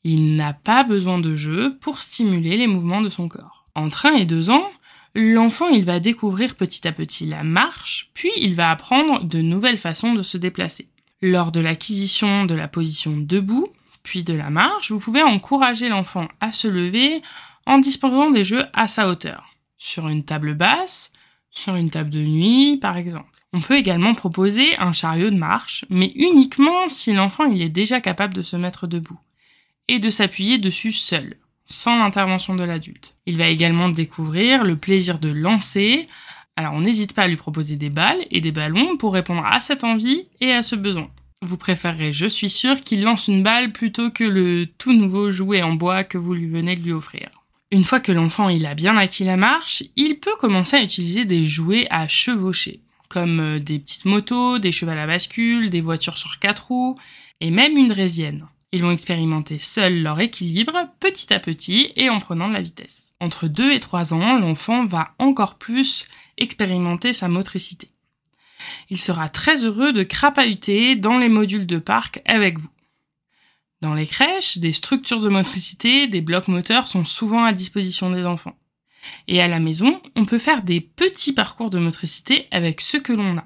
Il 0.03 0.35
n'a 0.35 0.53
pas 0.53 0.83
besoin 0.83 1.19
de 1.19 1.35
jeu 1.35 1.77
pour 1.79 2.01
stimuler 2.01 2.57
les 2.57 2.67
mouvements 2.67 3.01
de 3.01 3.09
son 3.09 3.27
corps. 3.29 3.67
Entre 3.75 4.07
1 4.07 4.15
et 4.15 4.25
2 4.25 4.49
ans, 4.49 4.69
l'enfant 5.15 5.69
il 5.69 5.85
va 5.85 5.99
découvrir 5.99 6.55
petit 6.55 6.87
à 6.87 6.91
petit 6.91 7.25
la 7.25 7.43
marche, 7.43 8.09
puis 8.13 8.31
il 8.37 8.55
va 8.55 8.71
apprendre 8.71 9.23
de 9.23 9.41
nouvelles 9.41 9.77
façons 9.77 10.13
de 10.13 10.23
se 10.23 10.37
déplacer. 10.37 10.87
Lors 11.21 11.51
de 11.51 11.61
l'acquisition 11.61 12.45
de 12.45 12.55
la 12.55 12.67
position 12.67 13.15
debout, 13.15 13.67
puis 14.03 14.23
de 14.23 14.33
la 14.33 14.49
marche, 14.49 14.91
vous 14.91 14.99
pouvez 14.99 15.23
encourager 15.23 15.89
l'enfant 15.89 16.27
à 16.39 16.51
se 16.51 16.67
lever 16.67 17.21
en 17.65 17.79
disposant 17.79 18.31
des 18.31 18.43
jeux 18.43 18.65
à 18.73 18.87
sa 18.87 19.07
hauteur, 19.07 19.55
sur 19.77 20.09
une 20.09 20.23
table 20.23 20.53
basse, 20.53 21.11
sur 21.49 21.75
une 21.75 21.89
table 21.89 22.09
de 22.09 22.19
nuit 22.19 22.77
par 22.81 22.97
exemple. 22.97 23.29
On 23.53 23.61
peut 23.61 23.77
également 23.77 24.13
proposer 24.13 24.75
un 24.77 24.91
chariot 24.91 25.29
de 25.29 25.37
marche, 25.37 25.85
mais 25.89 26.11
uniquement 26.15 26.89
si 26.89 27.13
l'enfant 27.13 27.45
est 27.45 27.69
déjà 27.69 28.01
capable 28.01 28.33
de 28.33 28.41
se 28.41 28.55
mettre 28.55 28.87
debout 28.87 29.19
et 29.87 29.99
de 29.99 30.09
s'appuyer 30.09 30.57
dessus 30.57 30.91
seul 30.91 31.37
sans 31.65 31.97
l'intervention 31.97 32.55
de 32.55 32.63
l'adulte. 32.63 33.15
Il 33.25 33.37
va 33.37 33.47
également 33.47 33.89
découvrir 33.89 34.63
le 34.63 34.75
plaisir 34.75 35.19
de 35.19 35.29
lancer. 35.29 36.07
Alors 36.55 36.73
on 36.73 36.81
n'hésite 36.81 37.13
pas 37.13 37.23
à 37.23 37.27
lui 37.27 37.35
proposer 37.35 37.77
des 37.77 37.89
balles 37.89 38.25
et 38.31 38.41
des 38.41 38.51
ballons 38.51 38.97
pour 38.97 39.13
répondre 39.13 39.45
à 39.45 39.59
cette 39.59 39.83
envie 39.83 40.27
et 40.41 40.51
à 40.51 40.61
ce 40.61 40.75
besoin. 40.75 41.09
Vous 41.45 41.57
préférerez, 41.57 42.13
je 42.13 42.25
suis 42.25 42.49
sûre, 42.49 42.79
qu'il 42.79 43.03
lance 43.03 43.27
une 43.27 43.43
balle 43.43 43.73
plutôt 43.73 44.11
que 44.11 44.23
le 44.23 44.65
tout 44.65 44.93
nouveau 44.93 45.29
jouet 45.29 45.61
en 45.61 45.73
bois 45.73 46.05
que 46.05 46.17
vous 46.17 46.33
lui 46.33 46.47
venez 46.47 46.77
de 46.77 46.81
lui 46.81 46.93
offrir. 46.93 47.29
Une 47.69 47.83
fois 47.83 47.99
que 47.99 48.13
l'enfant 48.13 48.47
il 48.47 48.65
a 48.65 48.75
bien 48.75 48.95
acquis 48.95 49.25
la 49.25 49.35
marche, 49.35 49.83
il 49.97 50.19
peut 50.21 50.37
commencer 50.39 50.77
à 50.77 50.83
utiliser 50.83 51.25
des 51.25 51.45
jouets 51.45 51.85
à 51.89 52.07
chevaucher, 52.07 52.79
comme 53.09 53.41
euh, 53.41 53.59
des 53.59 53.79
petites 53.79 54.05
motos, 54.05 54.57
des 54.57 54.71
chevaux 54.71 54.91
à 54.91 55.05
bascule, 55.05 55.69
des 55.69 55.81
voitures 55.81 56.17
sur 56.17 56.39
quatre 56.39 56.67
roues, 56.67 56.97
et 57.41 57.51
même 57.51 57.77
une 57.77 57.89
draisienne. 57.89 58.47
Ils 58.71 58.81
vont 58.81 58.91
expérimenter 58.91 59.59
seuls 59.59 60.01
leur 60.01 60.21
équilibre 60.21 60.87
petit 61.01 61.33
à 61.33 61.41
petit 61.41 61.91
et 61.97 62.09
en 62.09 62.19
prenant 62.19 62.47
de 62.47 62.53
la 62.53 62.61
vitesse. 62.61 63.11
Entre 63.19 63.49
2 63.49 63.73
et 63.73 63.81
3 63.81 64.13
ans, 64.13 64.39
l'enfant 64.39 64.85
va 64.85 65.13
encore 65.19 65.57
plus 65.57 66.05
expérimenter 66.37 67.11
sa 67.11 67.27
motricité. 67.27 67.89
Il 68.89 68.99
sera 68.99 69.29
très 69.29 69.65
heureux 69.65 69.93
de 69.93 70.03
crapahuter 70.03 70.95
dans 70.95 71.17
les 71.17 71.29
modules 71.29 71.67
de 71.67 71.77
parc 71.77 72.21
avec 72.25 72.59
vous. 72.59 72.69
Dans 73.81 73.93
les 73.93 74.07
crèches, 74.07 74.59
des 74.59 74.71
structures 74.71 75.19
de 75.19 75.29
motricité, 75.29 76.07
des 76.07 76.21
blocs 76.21 76.47
moteurs 76.47 76.87
sont 76.87 77.03
souvent 77.03 77.43
à 77.43 77.51
disposition 77.51 78.11
des 78.11 78.25
enfants. 78.25 78.55
Et 79.27 79.41
à 79.41 79.47
la 79.47 79.59
maison, 79.59 80.01
on 80.15 80.25
peut 80.25 80.37
faire 80.37 80.63
des 80.63 80.79
petits 80.79 81.33
parcours 81.33 81.69
de 81.69 81.79
motricité 81.79 82.47
avec 82.51 82.79
ce 82.79 82.97
que 82.97 83.11
l'on 83.11 83.37
a. 83.37 83.45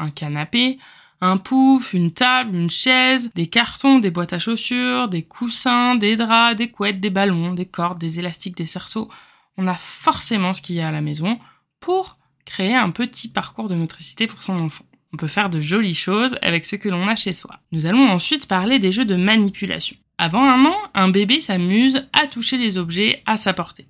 Un 0.00 0.10
canapé, 0.10 0.78
un 1.20 1.36
pouf, 1.36 1.94
une 1.94 2.12
table, 2.12 2.56
une 2.56 2.70
chaise, 2.70 3.30
des 3.34 3.46
cartons, 3.46 3.98
des 3.98 4.10
boîtes 4.10 4.32
à 4.32 4.38
chaussures, 4.38 5.08
des 5.08 5.22
coussins, 5.22 5.94
des 5.94 6.16
draps, 6.16 6.56
des 6.56 6.70
couettes, 6.70 7.00
des 7.00 7.10
ballons, 7.10 7.54
des 7.54 7.66
cordes, 7.66 7.98
des 7.98 8.18
élastiques, 8.18 8.56
des 8.56 8.66
cerceaux. 8.66 9.08
On 9.56 9.66
a 9.66 9.74
forcément 9.74 10.54
ce 10.54 10.62
qu'il 10.62 10.76
y 10.76 10.80
a 10.80 10.88
à 10.88 10.92
la 10.92 11.00
maison 11.00 11.38
pour 11.80 12.17
créer 12.48 12.74
un 12.74 12.90
petit 12.90 13.28
parcours 13.28 13.68
de 13.68 13.74
motricité 13.74 14.26
pour 14.26 14.42
son 14.42 14.58
enfant. 14.58 14.84
On 15.12 15.16
peut 15.16 15.26
faire 15.26 15.50
de 15.50 15.60
jolies 15.60 15.94
choses 15.94 16.36
avec 16.42 16.64
ce 16.64 16.76
que 16.76 16.88
l'on 16.88 17.06
a 17.06 17.14
chez 17.14 17.32
soi. 17.32 17.60
Nous 17.72 17.86
allons 17.86 18.08
ensuite 18.08 18.48
parler 18.48 18.78
des 18.78 18.90
jeux 18.90 19.04
de 19.04 19.16
manipulation. 19.16 19.96
Avant 20.16 20.42
un 20.42 20.64
an, 20.64 20.76
un 20.94 21.10
bébé 21.10 21.40
s'amuse 21.40 22.06
à 22.12 22.26
toucher 22.26 22.56
les 22.56 22.78
objets 22.78 23.22
à 23.26 23.36
sa 23.36 23.52
portée. 23.52 23.86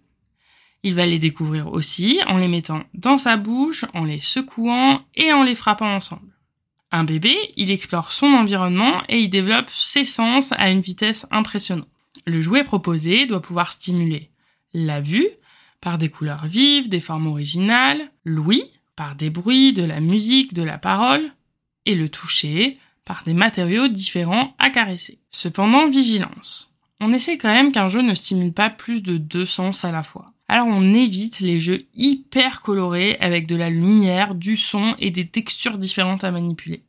Il 0.82 0.94
va 0.94 1.06
les 1.06 1.18
découvrir 1.18 1.72
aussi 1.72 2.20
en 2.26 2.36
les 2.36 2.48
mettant 2.48 2.82
dans 2.94 3.18
sa 3.18 3.36
bouche, 3.36 3.84
en 3.94 4.04
les 4.04 4.20
secouant 4.20 5.00
et 5.14 5.32
en 5.32 5.42
les 5.42 5.54
frappant 5.54 5.94
ensemble. 5.94 6.32
Un 6.90 7.04
bébé, 7.04 7.36
il 7.56 7.70
explore 7.70 8.12
son 8.12 8.26
environnement 8.26 9.02
et 9.08 9.20
il 9.20 9.28
développe 9.28 9.70
ses 9.70 10.04
sens 10.04 10.52
à 10.52 10.70
une 10.70 10.80
vitesse 10.80 11.26
impressionnante. 11.30 11.88
Le 12.26 12.40
jouet 12.40 12.64
proposé 12.64 13.26
doit 13.26 13.42
pouvoir 13.42 13.72
stimuler 13.72 14.30
la 14.72 15.00
vue 15.00 15.28
par 15.80 15.99
des 15.99 16.08
couleurs 16.08 16.47
vives, 16.47 16.88
des 16.88 17.00
formes 17.00 17.26
originales, 17.26 18.11
l'ouïe 18.25 18.64
par 18.97 19.14
des 19.14 19.30
bruits, 19.30 19.73
de 19.73 19.85
la 19.85 20.00
musique, 20.00 20.54
de 20.54 20.64
la 20.64 20.76
parole, 20.76 21.30
et 21.87 21.94
le 21.94 22.08
toucher 22.08 22.78
par 23.04 23.23
des 23.25 23.32
matériaux 23.32 23.87
différents 23.87 24.54
à 24.58 24.70
caresser. 24.70 25.18
Cependant, 25.30 25.88
vigilance. 25.88 26.75
On 27.00 27.12
essaie 27.12 27.38
quand 27.38 27.52
même 27.52 27.70
qu'un 27.70 27.87
jeu 27.87 28.02
ne 28.02 28.12
stimule 28.12 28.52
pas 28.52 28.70
plus 28.70 29.02
de 29.02 29.16
deux 29.16 29.47
sens 29.47 29.85
à 29.85 29.92
la 29.92 30.02
fois. 30.02 30.26
Alors 30.49 30.66
on 30.66 30.94
évite 30.94 31.40
les 31.40 31.61
jeux 31.61 31.87
hyper 31.94 32.61
colorés 32.61 33.16
avec 33.20 33.47
de 33.47 33.54
la 33.54 33.70
lumière, 33.70 34.35
du 34.35 34.56
son 34.56 34.97
et 34.99 35.11
des 35.11 35.28
textures 35.28 35.78
différentes 35.78 36.25
à 36.25 36.30
manipuler. 36.30 36.82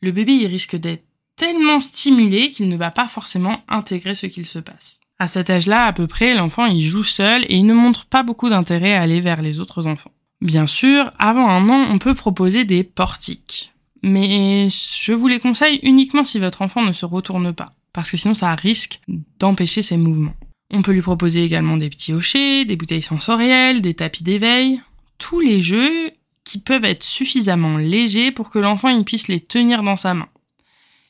Le 0.00 0.12
bébé 0.12 0.32
il 0.32 0.46
risque 0.46 0.76
d'être 0.76 1.04
tellement 1.36 1.80
stimulé 1.80 2.50
qu'il 2.50 2.68
ne 2.68 2.76
va 2.76 2.90
pas 2.90 3.06
forcément 3.06 3.62
intégrer 3.68 4.14
ce 4.14 4.26
qu'il 4.26 4.46
se 4.46 4.58
passe. 4.58 4.99
À 5.20 5.26
cet 5.26 5.50
âge-là, 5.50 5.84
à 5.84 5.92
peu 5.92 6.06
près, 6.06 6.34
l'enfant 6.34 6.64
il 6.64 6.82
joue 6.82 7.02
seul 7.02 7.44
et 7.44 7.56
il 7.56 7.66
ne 7.66 7.74
montre 7.74 8.06
pas 8.06 8.22
beaucoup 8.22 8.48
d'intérêt 8.48 8.94
à 8.94 9.02
aller 9.02 9.20
vers 9.20 9.42
les 9.42 9.60
autres 9.60 9.86
enfants. 9.86 10.12
Bien 10.40 10.66
sûr, 10.66 11.12
avant 11.18 11.46
un 11.46 11.68
an, 11.68 11.88
on 11.90 11.98
peut 11.98 12.14
proposer 12.14 12.64
des 12.64 12.84
portiques. 12.84 13.74
Mais 14.02 14.68
je 14.70 15.12
vous 15.12 15.28
les 15.28 15.38
conseille 15.38 15.78
uniquement 15.82 16.24
si 16.24 16.38
votre 16.38 16.62
enfant 16.62 16.82
ne 16.82 16.92
se 16.92 17.04
retourne 17.04 17.52
pas, 17.52 17.74
parce 17.92 18.10
que 18.10 18.16
sinon 18.16 18.32
ça 18.32 18.54
risque 18.54 19.02
d'empêcher 19.38 19.82
ses 19.82 19.98
mouvements. 19.98 20.36
On 20.72 20.80
peut 20.80 20.92
lui 20.92 21.02
proposer 21.02 21.44
également 21.44 21.76
des 21.76 21.90
petits 21.90 22.14
hochets, 22.14 22.64
des 22.64 22.76
bouteilles 22.76 23.02
sensorielles, 23.02 23.82
des 23.82 23.92
tapis 23.92 24.24
d'éveil, 24.24 24.80
tous 25.18 25.40
les 25.40 25.60
jeux 25.60 26.12
qui 26.44 26.60
peuvent 26.60 26.86
être 26.86 27.04
suffisamment 27.04 27.76
légers 27.76 28.32
pour 28.32 28.48
que 28.48 28.58
l'enfant 28.58 29.02
puisse 29.02 29.28
les 29.28 29.40
tenir 29.40 29.82
dans 29.82 29.96
sa 29.96 30.14
main 30.14 30.28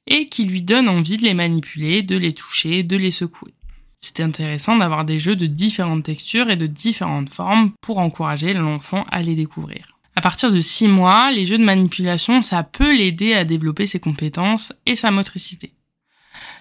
et 0.09 0.27
qui 0.27 0.47
lui 0.47 0.63
donnent 0.63 0.89
envie 0.89 1.17
de 1.17 1.23
les 1.23 1.35
manipuler, 1.35 2.03
de 2.03 2.17
les 2.17 2.33
toucher, 2.33 2.83
de 2.83 2.97
les 2.97 3.13
secouer. 3.13 3.53
C'est 4.01 4.21
intéressant 4.21 4.77
d'avoir 4.77 5.05
des 5.05 5.19
jeux 5.19 5.37
de 5.37 5.47
différentes 5.47 6.05
textures 6.05 6.51
et 6.51 6.57
de 6.57 6.67
différentes 6.67 7.33
formes 7.33 7.73
pour 7.83 7.99
encourager 7.99 8.55
l'enfant 8.55 9.05
à 9.11 9.23
les 9.23 9.35
découvrir. 9.35 9.99
À 10.17 10.23
partir 10.23 10.51
de 10.51 10.61
6 10.61 10.89
mois, 10.89 11.31
les 11.31 11.47
jeux 11.47 11.59
de 11.59 11.65
manipulation, 11.65 12.43
ça 12.43 12.63
peut 12.63 12.95
l'aider 12.95 13.35
à 13.35 13.45
développer 13.45 13.87
ses 13.87 14.01
compétences 14.01 14.73
et 14.87 14.97
sa 14.97 15.11
motricité. 15.11 15.73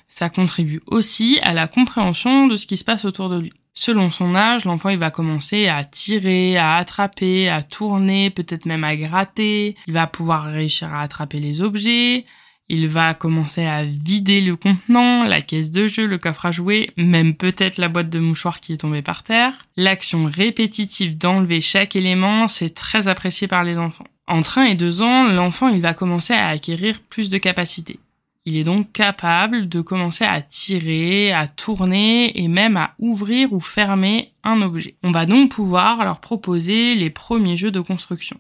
Ça 0.08 0.30
contribue 0.30 0.82
aussi 0.88 1.40
à 1.44 1.54
la 1.54 1.68
compréhension 1.68 2.48
de 2.48 2.58
ce 2.58 2.68
qui 2.68 2.78
se 2.78 2.84
passe 2.84 3.06
autour 3.06 3.30
de 3.30 3.40
lui. 3.40 3.54
Selon 3.74 4.10
son 4.10 4.36
âge, 4.36 4.66
l'enfant 4.66 4.90
il 4.90 4.98
va 4.98 5.12
commencer 5.12 5.68
à 5.68 5.86
tirer, 5.86 6.58
à 6.58 6.76
attraper, 6.76 7.48
à 7.48 7.64
tourner, 7.64 8.30
peut-être 8.30 8.66
même 8.66 8.84
à 8.84 8.96
gratter. 8.98 9.76
Il 9.88 9.94
va 9.94 10.08
pouvoir 10.08 10.44
réussir 10.44 10.94
à 10.94 11.02
attraper 11.02 11.40
les 11.40 11.62
objets, 11.62 12.26
il 12.70 12.88
va 12.88 13.14
commencer 13.14 13.66
à 13.66 13.84
vider 13.84 14.42
le 14.42 14.56
contenant, 14.56 15.24
la 15.24 15.42
caisse 15.42 15.72
de 15.72 15.88
jeu, 15.88 16.06
le 16.06 16.18
coffre 16.18 16.46
à 16.46 16.52
jouer, 16.52 16.92
même 16.98 17.34
peut-être 17.34 17.78
la 17.78 17.90
boîte 17.90 18.10
de 18.10 18.20
mouchoirs 18.20 18.60
qui 18.60 18.74
est 18.74 18.78
tombée 18.78 19.02
par 19.02 19.24
terre. 19.24 19.54
L'action 19.76 20.26
répétitive 20.26 21.18
d'enlever 21.18 21.62
chaque 21.62 21.96
élément, 21.96 22.48
c'est 22.48 22.74
très 22.74 23.08
apprécié 23.08 23.48
par 23.48 23.64
les 23.64 23.78
enfants. 23.78 24.06
Entre 24.28 24.60
1 24.60 24.66
et 24.66 24.76
2 24.76 25.02
ans, 25.02 25.24
l'enfant 25.24 25.70
il 25.70 25.82
va 25.82 25.96
commencer 25.96 26.34
à 26.34 26.50
acquérir 26.50 27.00
plus 27.10 27.30
de 27.30 27.40
capacités. 27.40 28.00
Il 28.46 28.56
est 28.56 28.64
donc 28.64 28.92
capable 28.92 29.68
de 29.68 29.82
commencer 29.82 30.24
à 30.24 30.42
tirer, 30.42 31.32
à 31.32 31.48
tourner 31.48 32.42
et 32.42 32.48
même 32.48 32.78
à 32.78 32.96
ouvrir 33.00 33.54
ou 33.54 33.60
fermer 33.60 34.32
un 34.44 34.62
objet. 34.62 34.96
On 35.04 35.12
va 35.12 35.26
donc 35.26 35.52
pouvoir 35.52 36.04
leur 36.04 36.20
proposer 36.20 36.96
les 36.96 37.10
premiers 37.10 37.58
jeux 37.58 37.72
de 37.72 37.82
construction. 37.82 38.40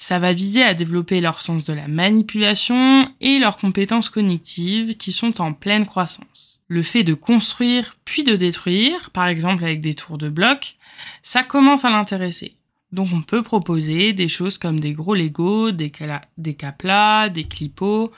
Ça 0.00 0.20
va 0.20 0.32
viser 0.32 0.62
à 0.62 0.74
développer 0.74 1.20
leur 1.20 1.40
sens 1.40 1.64
de 1.64 1.72
la 1.72 1.88
manipulation 1.88 3.10
et 3.20 3.40
leurs 3.40 3.56
compétences 3.56 4.10
cognitives 4.10 4.96
qui 4.96 5.10
sont 5.10 5.40
en 5.40 5.52
pleine 5.52 5.86
croissance. 5.86 6.60
Le 6.68 6.84
fait 6.84 7.02
de 7.02 7.14
construire 7.14 7.96
puis 8.04 8.22
de 8.22 8.36
détruire, 8.36 9.10
par 9.10 9.26
exemple 9.26 9.64
avec 9.64 9.80
des 9.80 9.94
tours 9.94 10.16
de 10.16 10.28
blocs, 10.28 10.76
ça 11.24 11.42
commence 11.42 11.84
à 11.84 11.90
l'intéresser. 11.90 12.54
Donc 12.92 13.08
on 13.12 13.22
peut 13.22 13.42
proposer 13.42 14.12
des 14.12 14.28
choses 14.28 14.56
comme 14.56 14.78
des 14.78 14.92
gros 14.92 15.16
Lego, 15.16 15.72
des, 15.72 15.90
des 16.36 16.56
des 17.32 17.44
clipots, 17.44 18.12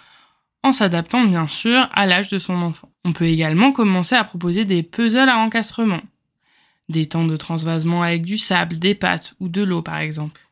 en 0.62 0.72
s'adaptant 0.72 1.24
bien 1.24 1.46
sûr 1.46 1.88
à 1.94 2.04
l'âge 2.04 2.28
de 2.28 2.38
son 2.38 2.60
enfant. 2.60 2.90
On 3.06 3.12
peut 3.12 3.24
également 3.28 3.72
commencer 3.72 4.16
à 4.16 4.24
proposer 4.24 4.66
des 4.66 4.82
puzzles 4.82 5.30
à 5.30 5.38
encastrement, 5.38 6.02
des 6.90 7.06
temps 7.06 7.24
de 7.24 7.38
transvasement 7.38 8.02
avec 8.02 8.22
du 8.22 8.36
sable, 8.36 8.78
des 8.78 8.94
pâtes 8.94 9.34
ou 9.40 9.48
de 9.48 9.62
l'eau 9.62 9.80
par 9.80 9.96
exemple 9.96 10.42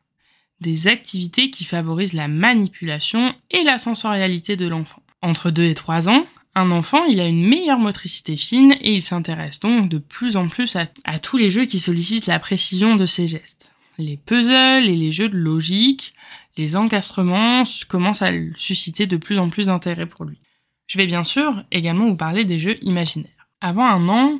des 0.61 0.87
activités 0.87 1.51
qui 1.51 1.63
favorisent 1.63 2.13
la 2.13 2.27
manipulation 2.27 3.33
et 3.51 3.63
la 3.63 3.77
sensorialité 3.77 4.55
de 4.55 4.67
l'enfant. 4.67 5.01
Entre 5.21 5.51
2 5.51 5.63
et 5.63 5.75
3 5.75 6.09
ans, 6.09 6.25
un 6.55 6.71
enfant, 6.71 7.05
il 7.05 7.19
a 7.19 7.27
une 7.27 7.45
meilleure 7.45 7.79
motricité 7.79 8.35
fine 8.35 8.75
et 8.81 8.93
il 8.93 9.01
s'intéresse 9.01 9.59
donc 9.59 9.89
de 9.89 9.97
plus 9.97 10.35
en 10.35 10.47
plus 10.47 10.75
à, 10.75 11.19
tous 11.19 11.37
les 11.37 11.49
jeux 11.49 11.65
qui 11.65 11.79
sollicitent 11.79 12.27
la 12.27 12.39
précision 12.39 12.95
de 12.95 13.05
ses 13.05 13.27
gestes. 13.27 13.71
Les 13.97 14.17
puzzles 14.17 14.87
et 14.87 14.95
les 14.95 15.11
jeux 15.11 15.29
de 15.29 15.37
logique, 15.37 16.13
les 16.57 16.75
encastrements 16.75 17.63
commencent 17.87 18.21
à 18.21 18.31
susciter 18.55 19.07
de 19.07 19.17
plus 19.17 19.39
en 19.39 19.49
plus 19.49 19.67
d'intérêt 19.67 20.05
pour 20.05 20.25
lui. 20.25 20.39
Je 20.87 20.97
vais 20.97 21.05
bien 21.05 21.23
sûr 21.23 21.63
également 21.71 22.07
vous 22.07 22.17
parler 22.17 22.45
des 22.45 22.59
jeux 22.59 22.77
imaginaires. 22.81 23.47
Avant 23.61 23.85
un 23.85 24.09
an, 24.09 24.39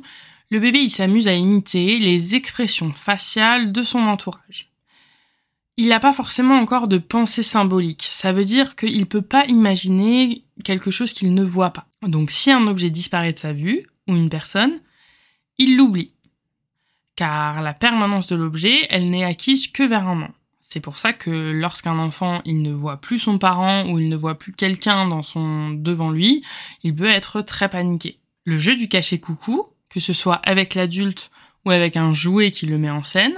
le 0.50 0.58
bébé 0.58 0.80
il 0.80 0.90
s'amuse 0.90 1.28
à 1.28 1.34
imiter 1.34 1.98
les 1.98 2.34
expressions 2.34 2.90
faciales 2.90 3.70
de 3.70 3.82
son 3.82 4.00
entourage 4.00 4.69
il 5.76 5.88
n'a 5.88 6.00
pas 6.00 6.12
forcément 6.12 6.56
encore 6.56 6.88
de 6.88 6.98
pensée 6.98 7.42
symbolique. 7.42 8.02
Ça 8.02 8.32
veut 8.32 8.44
dire 8.44 8.76
qu'il 8.76 9.06
peut 9.06 9.22
pas 9.22 9.46
imaginer 9.46 10.44
quelque 10.64 10.90
chose 10.90 11.12
qu'il 11.12 11.34
ne 11.34 11.44
voit 11.44 11.70
pas. 11.70 11.86
Donc 12.02 12.30
si 12.30 12.50
un 12.50 12.66
objet 12.66 12.90
disparaît 12.90 13.32
de 13.32 13.38
sa 13.38 13.52
vue, 13.52 13.86
ou 14.08 14.16
une 14.16 14.30
personne, 14.30 14.80
il 15.58 15.76
l'oublie. 15.76 16.12
Car 17.16 17.62
la 17.62 17.74
permanence 17.74 18.26
de 18.26 18.36
l'objet, 18.36 18.86
elle 18.90 19.10
n'est 19.10 19.24
acquise 19.24 19.68
que 19.68 19.82
vers 19.82 20.08
un 20.08 20.22
an. 20.22 20.30
C'est 20.60 20.80
pour 20.80 20.98
ça 20.98 21.12
que 21.12 21.50
lorsqu'un 21.50 21.98
enfant, 21.98 22.42
il 22.44 22.62
ne 22.62 22.72
voit 22.72 23.00
plus 23.00 23.18
son 23.18 23.38
parent 23.38 23.88
ou 23.88 23.98
il 23.98 24.08
ne 24.08 24.16
voit 24.16 24.38
plus 24.38 24.52
quelqu'un 24.52 25.08
devant 25.08 26.10
lui, 26.10 26.44
il 26.84 26.94
peut 26.94 27.06
être 27.06 27.42
très 27.42 27.68
paniqué. 27.68 28.18
Le 28.44 28.56
jeu 28.56 28.76
du 28.76 28.88
cachet 28.88 29.18
coucou, 29.18 29.66
que 29.88 30.00
ce 30.00 30.12
soit 30.12 30.36
avec 30.36 30.74
l'adulte 30.74 31.30
ou 31.64 31.70
avec 31.70 31.96
un 31.96 32.14
jouet 32.14 32.52
qui 32.52 32.66
le 32.66 32.78
met 32.78 32.90
en 32.90 33.02
scène, 33.02 33.34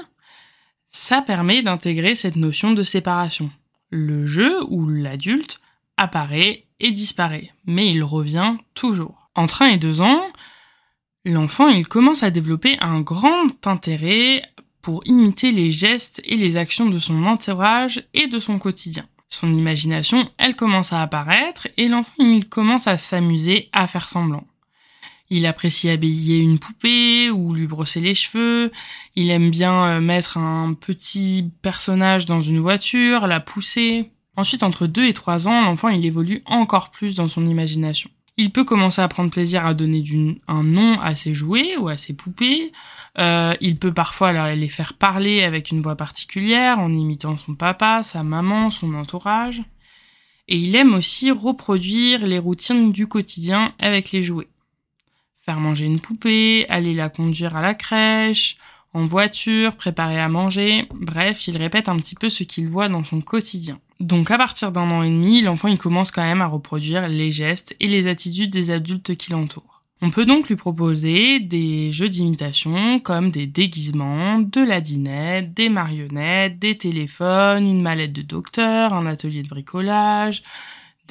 ça 0.93 1.23
permet 1.23 1.63
d'intégrer 1.63 2.15
cette 2.15 2.37
notion 2.37 2.73
de 2.73 2.83
séparation. 2.83 3.51
Le 3.91 4.27
jeu 4.27 4.63
ou 4.69 4.89
l'adulte 4.89 5.61
apparaît 5.97 6.67
et 6.81 6.93
disparaît, 6.93 7.51
mais 7.67 7.91
il 7.91 8.05
revient 8.05 8.57
toujours. 8.75 9.31
Entre 9.35 9.63
1 9.63 9.69
et 9.69 9.79
2 9.79 10.03
ans, 10.03 10.23
l'enfant 11.25 11.69
il 11.69 11.89
commence 11.89 12.23
à 12.23 12.31
développer 12.31 12.77
un 12.81 13.01
grand 13.01 13.67
intérêt 13.67 14.43
pour 14.83 15.03
imiter 15.07 15.53
les 15.53 15.71
gestes 15.71 16.21
et 16.25 16.37
les 16.37 16.57
actions 16.57 16.91
de 16.91 16.99
son 16.99 17.25
entourage 17.25 18.05
et 18.15 18.27
de 18.27 18.39
son 18.39 18.59
quotidien. 18.59 19.07
Son 19.29 19.51
imagination, 19.53 20.29
elle 20.37 20.57
commence 20.57 20.93
à 20.93 21.01
apparaître 21.01 21.69
et 21.79 21.89
l'enfant 21.89 22.13
il 22.19 22.49
commence 22.49 22.87
à 22.87 22.99
s'amuser 22.99 23.71
à 23.73 23.87
faire 23.87 24.09
semblant. 24.09 24.47
Il 25.35 25.47
apprécie 25.47 25.89
habiller 25.89 26.41
une 26.41 26.59
poupée 26.59 27.31
ou 27.31 27.55
lui 27.55 27.67
brosser 27.67 28.03
les 28.03 28.15
cheveux. 28.15 28.71
Il 29.17 29.31
aime 29.31 29.51
bien 29.51 29.85
euh, 29.85 30.01
mettre 30.01 30.37
un 30.37 30.75
petit 30.75 31.51
personnage 31.63 32.27
dans 32.27 32.43
une 32.43 32.61
voiture, 32.61 33.27
la 33.27 33.41
pousser. 33.41 34.11
Ensuite, 34.37 34.63
entre 34.63 34.87
2 34.87 35.07
et 35.07 35.15
3 35.15 35.49
ans, 35.49 35.63
l'enfant 35.63 35.89
il 35.89 36.05
évolue 36.05 36.43
encore 36.45 36.91
plus 36.91 37.15
dans 37.15 37.29
son 37.29 37.47
imagination. 37.47 38.11
Il 38.37 38.51
peut 38.51 38.65
commencer 38.65 39.01
à 39.01 39.09
prendre 39.09 39.31
plaisir 39.31 39.65
à 39.65 39.73
donner 39.73 40.05
un 40.49 40.63
nom 40.63 41.01
à 41.01 41.15
ses 41.15 41.33
jouets 41.33 41.79
ou 41.79 41.89
à 41.89 41.97
ses 41.97 42.13
poupées. 42.13 42.71
Euh, 43.19 43.55
il 43.63 43.79
peut 43.79 43.93
parfois 43.95 44.55
les 44.55 44.69
faire 44.69 44.93
parler 44.93 45.45
avec 45.45 45.71
une 45.71 45.81
voix 45.81 45.97
particulière 45.97 46.79
en 46.79 46.91
imitant 46.91 47.39
son 47.39 47.55
papa, 47.55 48.03
sa 48.03 48.23
maman, 48.23 48.69
son 48.69 48.93
entourage. 48.93 49.63
Et 50.49 50.57
il 50.57 50.77
aime 50.77 50.93
aussi 50.93 51.31
reproduire 51.31 52.27
les 52.27 52.39
routines 52.39 52.93
du 52.93 53.07
quotidien 53.07 53.73
avec 53.79 54.13
les 54.13 54.23
jouets 54.23 54.49
faire 55.43 55.61
manger 55.61 55.85
une 55.87 56.01
poupée, 56.01 56.67
aller 56.69 56.95
la 56.95 57.09
conduire 57.09 57.57
à 57.57 57.63
la 57.63 57.75
crèche, 57.75 58.57
en 58.95 59.07
voiture, 59.07 59.77
préparer 59.77 60.21
à 60.21 60.29
manger, 60.29 60.87
bref, 60.95 61.49
il 61.49 61.57
répète 61.57 61.89
un 61.89 61.97
petit 61.97 62.15
peu 62.15 62.29
ce 62.29 62.45
qu'il 62.45 62.69
voit 62.69 62.89
dans 62.89 63.05
son 63.05 63.21
quotidien. 63.21 63.81
Donc 64.01 64.31
à 64.31 64.39
partir 64.39 64.73
d'un 64.73 64.91
an 64.91 65.03
et 65.03 65.09
demi, 65.09 65.43
l'enfant 65.43 65.69
il 65.69 65.79
commence 65.79 66.11
quand 66.11 66.23
même 66.23 66.43
à 66.43 66.47
reproduire 66.47 67.09
les 67.09 67.33
gestes 67.33 67.75
et 67.81 67.87
les 67.87 68.07
attitudes 68.07 68.51
des 68.51 68.71
adultes 68.71 69.17
qui 69.17 69.33
l'entourent. 69.33 69.83
On 70.05 70.11
peut 70.11 70.25
donc 70.25 70.49
lui 70.49 70.57
proposer 70.57 71.39
des 71.39 71.93
jeux 71.93 72.09
d'imitation 72.09 72.99
comme 72.99 73.31
des 73.31 73.47
déguisements, 73.47 74.41
de 74.41 74.61
la 74.61 74.81
dinette, 74.81 75.55
des 75.55 75.69
marionnettes, 75.69 76.59
des 76.59 76.77
téléphones, 76.77 77.65
une 77.65 77.83
mallette 77.83 78.13
de 78.13 78.23
docteur, 78.23 78.93
un 78.93 79.07
atelier 79.07 79.43
de 79.43 79.49
bricolage, 79.49 80.43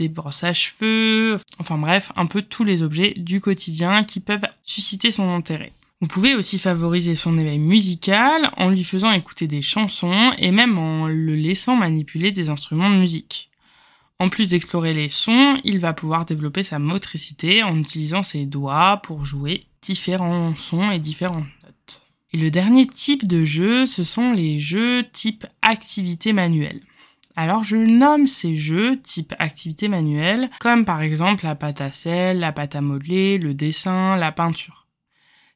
des 0.02 0.10
brosses 0.10 0.44
à 0.44 0.54
cheveux, 0.54 1.40
enfin 1.60 1.78
bref, 1.78 2.12
un 2.16 2.26
peu 2.26 2.42
tous 2.42 2.64
les 2.64 2.82
objets 2.82 3.14
du 3.18 3.40
quotidien 3.40 4.04
qui 4.04 4.20
peuvent 4.20 4.48
susciter 4.64 5.12
son 5.12 5.30
intérêt. 5.30 5.74
Vous 6.02 6.08
pouvez 6.08 6.34
aussi 6.34 6.58
favoriser 6.58 7.16
son 7.16 7.38
éveil 7.38 7.60
musical 7.60 8.52
en 8.58 8.70
lui 8.70 8.84
faisant 8.84 9.12
écouter 9.12 9.46
des 9.46 9.62
chansons 9.62 10.32
et 10.40 10.50
même 10.50 10.80
en 10.80 11.08
le 11.08 11.36
laissant 11.36 11.76
manipuler 11.76 12.32
des 12.32 12.50
instruments 12.50 12.90
de 12.90 12.96
musique. 12.96 13.52
En 14.18 14.28
plus 14.28 14.50
d'explorer 14.50 14.96
les 14.96 15.10
sons, 15.10 15.60
il 15.64 15.78
va 15.78 15.94
pouvoir 15.94 16.26
développer 16.26 16.64
sa 16.64 16.80
motricité 16.80 17.62
en 17.62 17.78
utilisant 17.78 18.24
ses 18.24 18.46
doigts 18.46 19.00
pour 19.04 19.26
jouer 19.26 19.62
différents 19.84 20.56
sons 20.56 20.90
et 20.90 21.00
différentes 21.00 21.46
notes. 21.64 22.02
Et 22.34 22.38
le 22.38 22.50
dernier 22.50 22.88
type 22.88 23.28
de 23.28 23.44
jeu, 23.44 23.86
ce 23.86 24.04
sont 24.04 24.32
les 24.32 24.60
jeux 24.60 25.06
type 25.12 25.46
activité 25.62 26.34
manuelle. 26.34 26.82
Alors 27.36 27.64
je 27.64 27.78
nomme 27.78 28.28
ces 28.28 28.56
jeux 28.56 29.00
type 29.02 29.34
activité 29.40 29.88
manuelle 29.88 30.50
comme 30.60 30.86
par 30.86 31.02
exemple 31.02 31.46
la 31.46 31.56
pâte 31.56 31.82
à 31.82 31.90
sel, 31.90 32.40
la 32.40 32.52
pâte 32.52 32.76
à 32.76 32.82
modeler, 32.82 33.38
le 33.38 33.54
dessin, 33.54 34.16
la 34.18 34.32
peinture. 34.32 34.88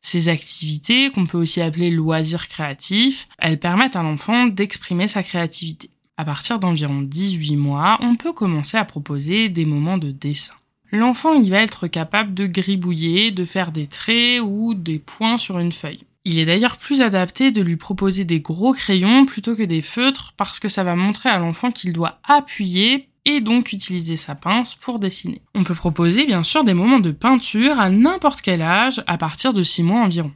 Ces 0.02 0.30
activités, 0.30 1.10
qu'on 1.10 1.26
peut 1.26 1.40
aussi 1.40 1.62
appeler 1.62 1.90
loisirs 1.90 2.48
créatifs, 2.48 3.28
elles 3.40 3.60
permettent 3.60 3.96
à 3.96 4.04
l'enfant 4.04 4.46
d'exprimer 4.46 5.08
sa 5.08 5.24
créativité. 5.24 5.90
À 6.18 6.24
partir 6.24 6.60
d'environ 6.60 7.02
18 7.02 7.56
mois, 7.56 7.98
on 8.02 8.16
peut 8.16 8.32
commencer 8.32 8.78
à 8.78 8.86
proposer 8.86 9.50
des 9.50 9.66
moments 9.66 9.98
de 9.98 10.12
dessin. 10.12 10.54
L'enfant, 10.92 11.34
il 11.34 11.50
va 11.50 11.62
être 11.62 11.88
capable 11.88 12.34
de 12.34 12.46
gribouiller, 12.46 13.32
de 13.32 13.44
faire 13.44 13.72
des 13.72 13.88
traits 13.88 14.42
ou 14.42 14.76
des 14.76 15.00
points 15.00 15.38
sur 15.38 15.60
une 15.60 15.72
feuille. 15.72 16.06
Il 16.28 16.40
est 16.40 16.46
d'ailleurs 16.46 16.78
plus 16.78 17.02
adapté 17.02 17.52
de 17.52 17.62
lui 17.62 17.78
proposer 17.78 18.26
des 18.26 18.40
gros 18.40 18.74
crayons 18.74 19.26
plutôt 19.26 19.56
que 19.56 19.62
des 19.62 19.84
feutres 19.84 20.34
parce 20.36 20.60
que 20.60 20.70
ça 20.70 20.84
va 20.84 20.96
montrer 20.96 21.30
à 21.30 21.38
l'enfant 21.38 21.70
qu'il 21.70 21.94
doit 21.94 22.20
appuyer 22.24 23.10
et 23.26 23.42
donc 23.42 23.74
utiliser 23.74 24.18
sa 24.18 24.34
pince 24.34 24.74
pour 24.74 25.00
dessiner. 25.00 25.44
On 25.54 25.64
peut 25.64 25.76
proposer 25.76 26.26
bien 26.26 26.42
sûr 26.42 26.64
des 26.64 26.74
moments 26.74 27.00
de 27.00 27.12
peinture 27.12 27.80
à 27.80 27.92
n'importe 27.92 28.42
quel 28.42 28.64
âge 28.64 29.04
à 29.06 29.20
partir 29.20 29.54
de 29.54 29.62
6 29.62 29.84
mois 29.84 30.02
environ. 30.02 30.32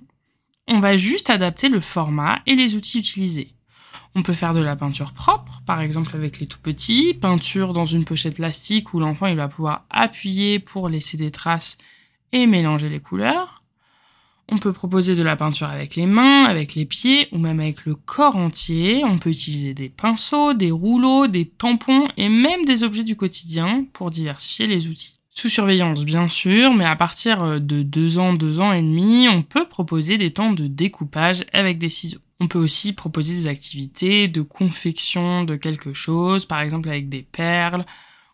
On 0.67 0.79
va 0.79 0.95
juste 0.95 1.31
adapter 1.31 1.69
le 1.69 1.79
format 1.79 2.39
et 2.45 2.55
les 2.55 2.75
outils 2.75 2.99
utilisés. 2.99 3.53
On 4.13 4.21
peut 4.21 4.33
faire 4.33 4.53
de 4.53 4.59
la 4.59 4.75
peinture 4.75 5.13
propre, 5.13 5.61
par 5.65 5.81
exemple 5.81 6.15
avec 6.15 6.39
les 6.39 6.45
tout 6.45 6.59
petits, 6.59 7.15
peinture 7.15 7.73
dans 7.73 7.85
une 7.85 8.05
pochette 8.05 8.35
plastique 8.35 8.93
où 8.93 8.99
l'enfant 8.99 9.25
il 9.25 9.37
va 9.37 9.47
pouvoir 9.47 9.85
appuyer 9.89 10.59
pour 10.59 10.89
laisser 10.89 11.17
des 11.17 11.31
traces 11.31 11.77
et 12.31 12.45
mélanger 12.45 12.89
les 12.89 12.99
couleurs. 12.99 13.58
On 14.51 14.57
peut 14.57 14.73
proposer 14.73 15.15
de 15.15 15.21
la 15.21 15.35
peinture 15.35 15.67
avec 15.67 15.95
les 15.95 16.07
mains, 16.07 16.45
avec 16.45 16.73
les 16.73 16.85
pieds 16.85 17.27
ou 17.31 17.37
même 17.37 17.59
avec 17.59 17.85
le 17.85 17.93
corps 17.93 18.35
entier. 18.35 19.03
On 19.05 19.19
peut 19.19 19.29
utiliser 19.29 19.75
des 19.75 19.89
pinceaux, 19.89 20.53
des 20.53 20.71
rouleaux, 20.71 21.27
des 21.27 21.45
tampons 21.45 22.07
et 22.17 22.29
même 22.29 22.65
des 22.65 22.83
objets 22.83 23.03
du 23.03 23.15
quotidien 23.15 23.85
pour 23.93 24.09
diversifier 24.09 24.65
les 24.65 24.87
outils. 24.87 25.19
Sous 25.29 25.49
surveillance 25.49 26.03
bien 26.03 26.27
sûr, 26.27 26.73
mais 26.73 26.83
à 26.83 26.95
partir 26.95 27.43
euh, 27.43 27.59
de 27.59 27.83
2 27.83 28.17
ans, 28.17 28.33
2 28.33 28.59
ans 28.59 28.73
et 28.73 28.81
demi, 28.81 29.29
on 29.29 29.43
peut 29.43 29.67
proposer 29.69 30.17
des 30.17 30.31
temps 30.31 30.51
de 30.51 30.67
découpage 30.67 31.45
avec 31.53 31.77
des 31.77 31.89
ciseaux. 31.89 32.19
On 32.41 32.47
peut 32.47 32.59
aussi 32.59 32.93
proposer 32.93 33.33
des 33.33 33.47
activités 33.47 34.27
de 34.27 34.41
confection 34.41 35.43
de 35.43 35.55
quelque 35.55 35.93
chose, 35.93 36.45
par 36.45 36.59
exemple 36.61 36.89
avec 36.89 37.07
des 37.07 37.21
perles 37.21 37.85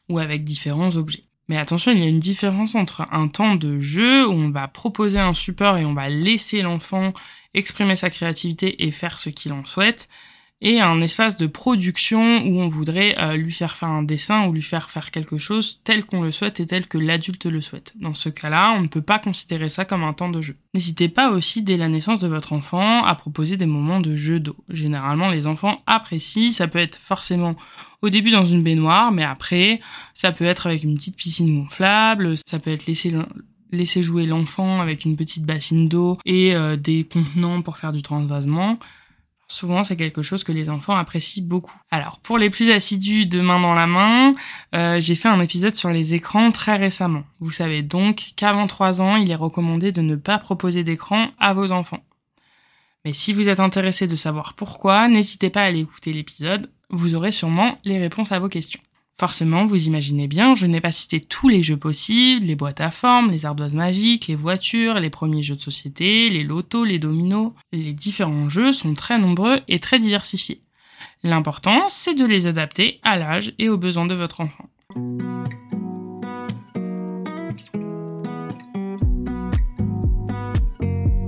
ou 0.09 0.17
avec 0.17 0.45
différents 0.45 0.95
objets. 0.95 1.24
Mais 1.47 1.57
attention, 1.57 1.91
il 1.91 1.99
y 1.99 2.03
a 2.03 2.07
une 2.07 2.19
différence 2.19 2.73
entre 2.73 3.07
un 3.11 3.27
temps 3.27 3.55
de 3.55 3.79
jeu 3.79 4.27
où 4.27 4.31
on 4.31 4.49
va 4.49 4.67
proposer 4.67 5.19
un 5.19 5.33
support 5.33 5.77
et 5.77 5.85
on 5.85 5.93
va 5.93 6.09
laisser 6.09 6.61
l'enfant 6.61 7.13
exprimer 7.53 7.95
sa 7.95 8.09
créativité 8.09 8.85
et 8.85 8.91
faire 8.91 9.19
ce 9.19 9.29
qu'il 9.29 9.53
en 9.53 9.63
souhaite, 9.63 10.09
et 10.61 10.79
un 10.79 11.01
espace 11.01 11.37
de 11.37 11.47
production 11.47 12.43
où 12.45 12.59
on 12.59 12.67
voudrait 12.67 13.15
euh, 13.19 13.35
lui 13.35 13.51
faire 13.51 13.75
faire 13.75 13.89
un 13.89 14.03
dessin 14.03 14.47
ou 14.47 14.53
lui 14.53 14.61
faire 14.61 14.89
faire 14.89 15.11
quelque 15.11 15.37
chose 15.37 15.81
tel 15.83 16.05
qu'on 16.05 16.21
le 16.21 16.31
souhaite 16.31 16.59
et 16.59 16.65
tel 16.65 16.87
que 16.87 16.97
l'adulte 16.97 17.45
le 17.45 17.59
souhaite. 17.61 17.93
Dans 17.99 18.13
ce 18.13 18.29
cas-là, 18.29 18.73
on 18.77 18.81
ne 18.81 18.87
peut 18.87 19.01
pas 19.01 19.19
considérer 19.19 19.67
ça 19.67 19.83
comme 19.83 20.03
un 20.03 20.13
temps 20.13 20.29
de 20.29 20.41
jeu. 20.41 20.55
N'hésitez 20.73 21.09
pas 21.09 21.29
aussi 21.29 21.61
dès 21.61 21.77
la 21.77 21.89
naissance 21.89 22.21
de 22.21 22.27
votre 22.27 22.53
enfant 22.53 23.03
à 23.03 23.15
proposer 23.15 23.57
des 23.57 23.65
moments 23.65 23.99
de 23.99 24.15
jeu 24.15 24.39
d'eau. 24.39 24.55
Généralement, 24.69 25.29
les 25.29 25.45
enfants 25.45 25.83
apprécient, 25.87 26.51
ça 26.51 26.67
peut 26.67 26.79
être 26.79 26.97
forcément 26.97 27.55
au 28.01 28.09
début 28.09 28.31
dans 28.31 28.45
une 28.45 28.63
baignoire, 28.63 29.11
mais 29.11 29.23
après, 29.23 29.81
ça 30.13 30.31
peut 30.31 30.45
être 30.45 30.67
avec 30.67 30.83
une 30.83 30.95
petite 30.95 31.17
piscine 31.17 31.59
gonflable, 31.59 32.35
ça 32.45 32.59
peut 32.59 32.71
être 32.71 32.85
laisser 32.87 34.03
jouer 34.03 34.25
l'enfant 34.25 34.79
avec 34.79 35.05
une 35.05 35.15
petite 35.15 35.43
bassine 35.43 35.89
d'eau 35.89 36.17
et 36.25 36.55
euh, 36.55 36.77
des 36.77 37.03
contenants 37.03 37.61
pour 37.61 37.77
faire 37.77 37.91
du 37.91 38.01
transvasement. 38.01 38.79
Souvent, 39.47 39.83
c'est 39.83 39.95
quelque 39.95 40.23
chose 40.23 40.43
que 40.43 40.51
les 40.51 40.69
enfants 40.69 40.95
apprécient 40.95 41.43
beaucoup. 41.43 41.79
Alors, 41.91 42.19
pour 42.19 42.39
les 42.39 42.49
plus 42.49 42.71
assidus 42.71 43.27
de 43.27 43.41
main 43.41 43.59
dans 43.59 43.75
la 43.75 43.85
main, 43.85 44.33
euh, 44.73 44.99
j'ai 44.99 45.15
fait 45.15 45.27
un 45.27 45.39
épisode 45.39 45.75
sur 45.75 45.89
les 45.89 46.15
écrans 46.15 46.51
très 46.51 46.75
récemment. 46.77 47.23
Vous 47.39 47.51
savez 47.51 47.83
donc 47.83 48.29
qu'avant 48.35 48.65
3 48.65 49.01
ans, 49.01 49.17
il 49.17 49.29
est 49.29 49.35
recommandé 49.35 49.91
de 49.91 50.01
ne 50.01 50.15
pas 50.15 50.39
proposer 50.39 50.83
d'écran 50.83 51.29
à 51.39 51.53
vos 51.53 51.71
enfants. 51.71 52.03
Mais 53.05 53.13
si 53.13 53.33
vous 53.33 53.47
êtes 53.47 53.59
intéressé 53.59 54.07
de 54.07 54.15
savoir 54.15 54.55
pourquoi, 54.55 55.07
n'hésitez 55.07 55.51
pas 55.51 55.61
à 55.61 55.65
aller 55.65 55.81
écouter 55.81 56.11
l'épisode, 56.11 56.71
vous 56.89 57.13
aurez 57.13 57.31
sûrement 57.31 57.77
les 57.83 57.99
réponses 57.99 58.31
à 58.31 58.39
vos 58.39 58.49
questions. 58.49 58.81
Forcément, 59.17 59.63
vous 59.63 59.87
imaginez 59.87 60.27
bien, 60.27 60.55
je 60.55 60.65
n'ai 60.65 60.81
pas 60.81 60.91
cité 60.91 61.21
tous 61.21 61.47
les 61.47 61.63
jeux 61.63 61.77
possibles, 61.77 62.45
les 62.45 62.55
boîtes 62.55 62.81
à 62.81 62.91
formes, 62.91 63.31
les 63.31 63.45
ardoises 63.45 63.73
magiques, 63.73 64.27
les 64.27 64.35
voitures, 64.35 64.99
les 64.99 65.09
premiers 65.09 65.41
jeux 65.41 65.55
de 65.55 65.61
société, 65.61 66.29
les 66.29 66.43
lotos, 66.43 66.83
les 66.83 66.99
dominos. 66.99 67.53
Les 67.71 67.93
différents 67.93 68.49
jeux 68.49 68.73
sont 68.73 68.93
très 68.93 69.17
nombreux 69.17 69.61
et 69.69 69.79
très 69.79 69.99
diversifiés. 69.99 70.61
L'important, 71.23 71.87
c'est 71.87 72.13
de 72.13 72.25
les 72.25 72.45
adapter 72.45 72.99
à 73.03 73.17
l'âge 73.17 73.53
et 73.57 73.69
aux 73.69 73.77
besoins 73.77 74.05
de 74.05 74.15
votre 74.15 74.41
enfant. 74.41 74.69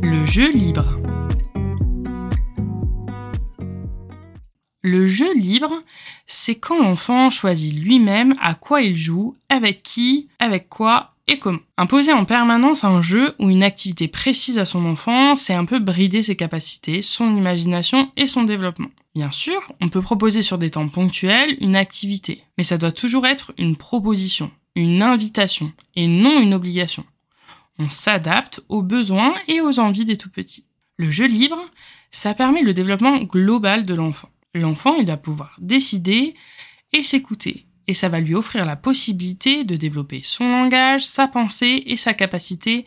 Le 0.04 0.26
jeu 0.26 0.52
libre. 0.52 1.07
Le 4.84 5.08
jeu 5.08 5.34
libre, 5.34 5.74
c'est 6.28 6.56
quand 6.56 6.82
l'enfant 6.82 7.30
choisit 7.30 7.74
lui-même 7.74 8.34
à 8.40 8.54
quoi 8.54 8.82
il 8.82 8.96
joue, 8.96 9.36
avec 9.50 9.82
qui, 9.82 10.28
avec 10.40 10.70
quoi 10.70 11.16
et 11.28 11.40
comment. 11.40 11.60
Imposer 11.78 12.14
en 12.14 12.26
permanence 12.26 12.84
un 12.84 13.02
jeu 13.02 13.36
ou 13.40 13.50
une 13.50 13.64
activité 13.64 14.08
précise 14.08 14.60
à 14.60 14.66
son 14.66 14.86
enfant, 14.86 15.36
c'est 15.36 15.54
un 15.54 15.66
peu 15.66 15.80
brider 15.80 16.22
ses 16.22 16.36
capacités, 16.36 17.02
son 17.02 17.36
imagination 17.36 18.12
et 18.16 18.28
son 18.28 18.44
développement. 18.44 18.90
Bien 19.16 19.32
sûr, 19.32 19.60
on 19.82 19.90
peut 19.90 20.02
proposer 20.02 20.42
sur 20.42 20.58
des 20.58 20.70
temps 20.70 20.88
ponctuels 20.88 21.58
une 21.60 21.76
activité, 21.76 22.44
mais 22.58 22.64
ça 22.64 22.78
doit 22.78 22.92
toujours 22.92 23.26
être 23.26 23.52
une 23.58 23.76
proposition, 23.76 24.52
une 24.76 25.02
invitation 25.02 25.74
et 25.96 26.08
non 26.08 26.40
une 26.40 26.54
obligation. 26.54 27.04
On 27.80 27.90
s'adapte 27.90 28.62
aux 28.70 28.84
besoins 28.84 29.36
et 29.48 29.60
aux 29.60 29.80
envies 29.80 30.06
des 30.06 30.18
tout 30.18 30.30
petits. 30.30 30.66
Le 30.98 31.10
jeu 31.10 31.28
libre, 31.28 31.60
ça 32.12 32.34
permet 32.34 32.62
le 32.62 32.74
développement 32.74 33.18
global 33.24 33.86
de 33.86 33.96
l'enfant 33.96 34.30
l'enfant, 34.54 34.96
il 34.96 35.06
va 35.06 35.18
pouvoir 35.18 35.56
décider 35.60 36.36
et 36.94 37.04
s'écouter. 37.04 37.66
Et 37.88 37.94
ça 37.94 38.10
va 38.10 38.20
lui 38.20 38.36
offrir 38.36 38.66
la 38.66 38.76
possibilité 38.76 39.64
de 39.64 39.76
développer 39.76 40.22
son 40.24 40.50
langage, 40.50 41.06
sa 41.06 41.28
pensée 41.28 41.84
et 41.86 41.96
sa 41.96 42.14
capacité 42.14 42.86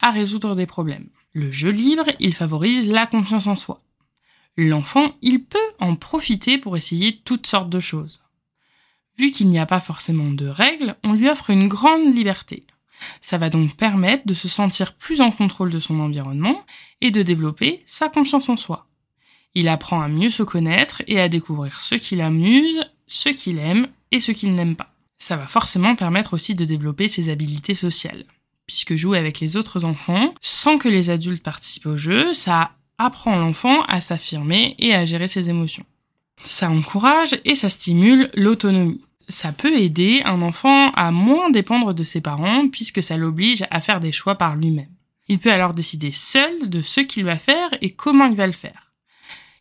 à 0.00 0.10
résoudre 0.10 0.54
des 0.54 0.66
problèmes. 0.66 1.08
Le 1.32 1.50
jeu 1.50 1.70
libre, 1.70 2.06
il 2.20 2.32
favorise 2.32 2.88
la 2.88 3.06
confiance 3.06 3.46
en 3.46 3.56
soi. 3.56 3.82
L'enfant, 4.56 5.14
il 5.20 5.44
peut 5.44 5.58
en 5.80 5.96
profiter 5.96 6.58
pour 6.58 6.76
essayer 6.76 7.20
toutes 7.24 7.46
sortes 7.46 7.68
de 7.68 7.80
choses. 7.80 8.22
Vu 9.18 9.30
qu'il 9.30 9.48
n'y 9.48 9.58
a 9.58 9.66
pas 9.66 9.80
forcément 9.80 10.30
de 10.30 10.46
règles, 10.46 10.96
on 11.02 11.12
lui 11.14 11.28
offre 11.28 11.50
une 11.50 11.68
grande 11.68 12.16
liberté. 12.16 12.64
Ça 13.20 13.38
va 13.38 13.50
donc 13.50 13.76
permettre 13.76 14.26
de 14.26 14.34
se 14.34 14.48
sentir 14.48 14.94
plus 14.94 15.20
en 15.20 15.30
contrôle 15.30 15.70
de 15.70 15.78
son 15.78 16.00
environnement 16.00 16.58
et 17.00 17.10
de 17.10 17.22
développer 17.22 17.82
sa 17.86 18.08
confiance 18.08 18.48
en 18.48 18.56
soi. 18.56 18.85
Il 19.56 19.68
apprend 19.68 20.02
à 20.02 20.08
mieux 20.08 20.28
se 20.28 20.42
connaître 20.42 21.02
et 21.06 21.18
à 21.18 21.30
découvrir 21.30 21.80
ce 21.80 21.94
qui 21.94 22.14
l'amuse, 22.14 22.78
ce 23.06 23.30
qu'il 23.30 23.58
aime 23.58 23.88
et 24.12 24.20
ce 24.20 24.30
qu'il 24.30 24.54
n'aime 24.54 24.76
pas. 24.76 24.92
Ça 25.16 25.38
va 25.38 25.46
forcément 25.46 25.96
permettre 25.96 26.34
aussi 26.34 26.54
de 26.54 26.66
développer 26.66 27.08
ses 27.08 27.30
habiletés 27.30 27.74
sociales. 27.74 28.24
Puisque 28.66 28.96
jouer 28.96 29.16
avec 29.16 29.40
les 29.40 29.56
autres 29.56 29.86
enfants, 29.86 30.34
sans 30.42 30.76
que 30.76 30.90
les 30.90 31.08
adultes 31.08 31.42
participent 31.42 31.86
au 31.86 31.96
jeu, 31.96 32.34
ça 32.34 32.72
apprend 32.98 33.38
l'enfant 33.38 33.82
à 33.84 34.02
s'affirmer 34.02 34.74
et 34.78 34.94
à 34.94 35.06
gérer 35.06 35.26
ses 35.26 35.48
émotions. 35.48 35.86
Ça 36.42 36.68
encourage 36.68 37.40
et 37.46 37.54
ça 37.54 37.70
stimule 37.70 38.28
l'autonomie. 38.34 39.00
Ça 39.30 39.52
peut 39.52 39.78
aider 39.78 40.20
un 40.26 40.42
enfant 40.42 40.90
à 40.90 41.10
moins 41.10 41.48
dépendre 41.48 41.94
de 41.94 42.04
ses 42.04 42.20
parents 42.20 42.68
puisque 42.68 43.02
ça 43.02 43.16
l'oblige 43.16 43.64
à 43.70 43.80
faire 43.80 44.00
des 44.00 44.12
choix 44.12 44.34
par 44.34 44.54
lui-même. 44.54 44.90
Il 45.28 45.38
peut 45.38 45.50
alors 45.50 45.72
décider 45.72 46.12
seul 46.12 46.68
de 46.68 46.82
ce 46.82 47.00
qu'il 47.00 47.24
va 47.24 47.38
faire 47.38 47.70
et 47.80 47.94
comment 47.94 48.26
il 48.26 48.36
va 48.36 48.46
le 48.46 48.52
faire. 48.52 48.85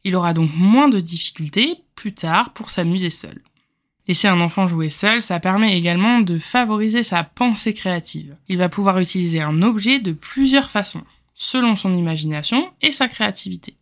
Il 0.05 0.15
aura 0.15 0.33
donc 0.33 0.51
moins 0.55 0.87
de 0.87 1.01
difficultés 1.01 1.79
plus 1.95 2.13
tard 2.13 2.53
pour 2.53 2.69
s'amuser 2.69 3.09
seul. 3.09 3.41
Laisser 4.07 4.27
un 4.27 4.39
enfant 4.39 4.67
jouer 4.67 4.91
seul, 4.91 5.19
ça 5.19 5.39
permet 5.39 5.75
également 5.77 6.21
de 6.21 6.37
favoriser 6.37 7.01
sa 7.01 7.23
pensée 7.23 7.73
créative. 7.73 8.37
Il 8.47 8.57
va 8.57 8.69
pouvoir 8.69 8.99
utiliser 8.99 9.41
un 9.41 9.63
objet 9.63 9.99
de 9.99 10.11
plusieurs 10.11 10.69
façons, 10.69 11.03
selon 11.33 11.75
son 11.75 11.97
imagination 11.97 12.71
et 12.83 12.91
sa 12.91 13.07
créativité. 13.07 13.77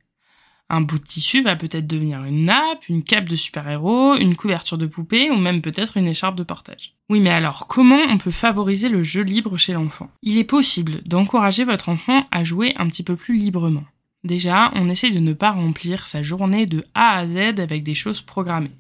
Un 0.70 0.80
bout 0.80 0.98
de 0.98 1.04
tissu 1.04 1.44
va 1.44 1.58
peut-être 1.58 1.88
devenir 1.88 2.24
une 2.24 2.46
nappe, 2.46 2.88
une 2.88 3.04
cape 3.04 3.28
de 3.28 3.36
super-héros, 3.36 4.16
une 4.16 4.38
couverture 4.38 4.78
de 4.78 4.88
poupée 4.88 5.30
ou 5.30 5.36
même 5.36 5.62
peut-être 5.62 5.98
une 5.98 6.08
écharpe 6.08 6.38
de 6.38 6.44
portage. 6.44 6.96
Oui, 7.10 7.20
mais 7.20 7.30
alors 7.30 7.68
comment 7.68 8.00
on 8.10 8.18
peut 8.18 8.32
favoriser 8.32 8.88
le 8.88 9.04
jeu 9.04 9.24
libre 9.24 9.58
chez 9.58 9.74
l'enfant? 9.74 10.10
Il 10.22 10.38
est 10.38 10.46
possible 10.46 11.02
d'encourager 11.06 11.66
votre 11.66 11.90
enfant 11.90 12.26
à 12.32 12.46
jouer 12.46 12.74
un 12.78 12.88
petit 12.88 13.04
peu 13.04 13.18
plus 13.18 13.36
librement. 13.36 13.84
Déjà, 14.24 14.72
on 14.76 14.88
essaye 14.90 15.12
de 15.12 15.20
ne 15.20 15.34
pas 15.34 15.52
remplir 15.52 16.06
sa 16.06 16.22
journée 16.22 16.66
de 16.66 16.86
A 16.94 17.18
à 17.18 17.28
Z 17.28 17.60
avec 17.60 17.84
des 17.84 17.96
choses 17.96 18.22
programmées. 18.22 18.72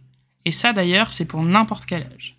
Et 0.45 0.51
ça 0.51 0.73
d'ailleurs, 0.73 1.11
c'est 1.11 1.25
pour 1.25 1.43
n'importe 1.43 1.85
quel 1.85 2.03
âge. 2.03 2.37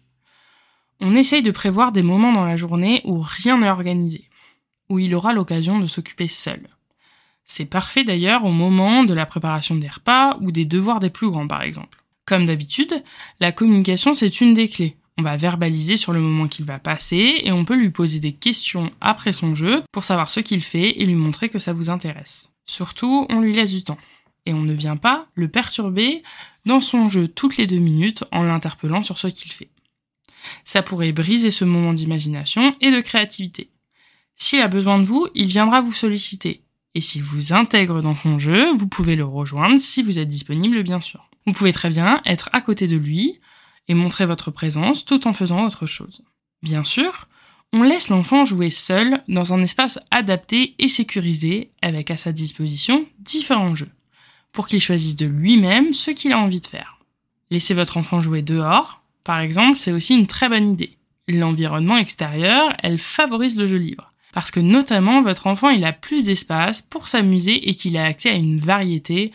On 1.01 1.15
essaye 1.15 1.43
de 1.43 1.51
prévoir 1.51 1.93
des 1.93 2.03
moments 2.03 2.33
dans 2.33 2.47
la 2.47 2.57
journée 2.57 3.03
où 3.05 3.19
rien 3.19 3.59
n'est 3.59 3.69
organisé, 3.69 4.29
où 4.89 4.99
il 4.99 5.15
aura 5.15 5.33
l'occasion 5.33 5.79
de 5.79 5.87
s'occuper 5.87 6.29
seul. 6.29 6.63
C'est 7.45 7.67
parfait 7.67 8.05
d'ailleurs 8.05 8.45
au 8.45 8.53
moment 8.53 9.05
de 9.05 9.13
la 9.13 9.27
préparation 9.27 9.75
des 9.75 9.89
repas 9.89 10.39
ou 10.41 10.51
des 10.51 10.65
devoirs 10.65 11.01
des 11.01 11.11
plus 11.11 11.29
grands 11.29 11.47
par 11.49 11.63
exemple. 11.63 12.03
Comme 12.25 12.47
d'habitude, 12.47 13.03
la 13.39 13.53
communication 13.53 14.15
c'est 14.15 14.41
une 14.41 14.55
des 14.55 14.69
clés. 14.69 14.97
On 15.19 15.23
va 15.23 15.37
verbaliser 15.37 15.97
sur 15.97 16.13
le 16.13 16.21
moment 16.21 16.49
qu'il 16.49 16.65
va 16.65 16.79
passer 16.79 17.43
et 17.45 17.53
on 17.53 17.65
peut 17.65 17.77
lui 17.77 17.91
poser 17.91 18.19
des 18.19 18.33
questions 18.33 18.91
après 19.01 19.33
son 19.33 19.55
jeu 19.55 19.83
pour 19.93 20.05
savoir 20.05 20.31
ce 20.31 20.41
qu'il 20.41 20.63
fait 20.63 21.01
et 21.01 21.07
lui 21.07 21.15
montrer 21.15 21.51
que 21.51 21.59
ça 21.59 21.73
vous 21.73 21.91
intéresse. 21.91 22.54
Surtout, 22.67 23.27
on 23.29 23.41
lui 23.41 23.53
laisse 23.53 23.73
du 23.73 23.85
temps. 23.85 23.99
Et 24.47 24.53
on 24.53 24.63
ne 24.63 24.75
vient 24.75 24.97
pas 24.97 25.27
le 25.35 25.49
perturber 25.49 26.23
dans 26.67 26.81
son 26.81 27.09
jeu 27.09 27.29
toutes 27.29 27.57
les 27.57 27.67
deux 27.67 27.79
minutes 27.79 28.25
en 28.31 28.43
l'interpellant 28.43 29.03
sur 29.03 29.19
ce 29.19 29.29
qu'il 29.29 29.53
fait. 29.53 29.71
Ça 30.65 30.83
pourrait 30.83 31.13
briser 31.13 31.51
ce 31.51 31.65
moment 31.65 31.95
d'imagination 31.95 32.75
et 32.81 32.91
de 32.91 33.01
créativité. 33.01 33.71
S'il 34.37 34.61
a 34.61 34.69
besoin 34.69 34.99
de 34.99 35.05
vous, 35.05 35.29
il 35.35 35.47
viendra 35.47 35.81
vous 35.81 35.93
solliciter. 35.93 36.63
Et 36.95 37.01
s'il 37.01 37.23
vous 37.23 37.53
intègre 37.53 38.03
dans 38.03 38.15
son 38.15 38.39
jeu, 38.39 38.73
vous 38.73 38.87
pouvez 38.87 39.17
le 39.17 39.25
rejoindre 39.25 39.81
si 39.81 40.03
vous 40.03 40.19
êtes 40.19 40.29
disponible 40.29 40.83
bien 40.83 41.01
sûr. 41.01 41.29
Vous 41.47 41.53
pouvez 41.53 41.73
très 41.73 41.89
bien 41.89 42.21
être 42.25 42.51
à 42.53 42.61
côté 42.61 42.87
de 42.87 42.97
lui 42.97 43.41
et 43.89 43.95
montrer 43.95 44.27
votre 44.27 44.51
présence 44.51 45.05
tout 45.05 45.27
en 45.27 45.33
faisant 45.33 45.65
autre 45.65 45.87
chose. 45.87 46.23
Bien 46.63 46.85
sûr, 46.85 47.29
on 47.75 47.83
laisse 47.83 48.09
l'enfant 48.09 48.45
jouer 48.45 48.71
seul 48.71 49.21
dans 49.27 49.53
un 49.53 49.61
espace 49.61 49.99
adapté 50.13 50.77
et 50.79 50.87
sécurisé 50.87 51.71
avec 51.83 52.09
à 52.13 52.17
sa 52.17 52.31
disposition 52.31 53.05
différents 53.19 53.75
jeux 53.75 53.91
pour 54.53 54.69
qu'il 54.69 54.81
choisisse 54.81 55.17
de 55.17 55.27
lui-même 55.27 55.93
ce 55.93 56.13
qu'il 56.13 56.33
a 56.33 56.39
envie 56.39 56.61
de 56.61 56.67
faire. 56.69 57.01
Laissez 57.51 57.75
votre 57.75 57.97
enfant 57.97 58.21
jouer 58.21 58.43
dehors, 58.43 59.03
par 59.25 59.41
exemple, 59.41 59.77
c'est 59.77 59.91
aussi 59.91 60.15
une 60.15 60.29
très 60.29 60.49
bonne 60.49 60.71
idée. 60.71 60.97
L'environnement 61.27 61.97
extérieur, 61.97 62.77
elle 62.81 62.99
favorise 62.99 63.57
le 63.57 63.67
jeu 63.67 63.79
libre. 63.79 64.13
Parce 64.33 64.53
que 64.53 64.61
notamment, 64.61 65.23
votre 65.23 65.49
enfant, 65.49 65.71
il 65.71 65.85
a 65.85 65.93
plus 65.93 66.23
d'espace 66.23 66.81
pour 66.81 67.09
s'amuser 67.09 67.69
et 67.69 67.75
qu'il 67.75 67.97
a 67.97 68.05
accès 68.05 68.31
à 68.31 68.35
une 68.35 68.59
variété 68.59 69.33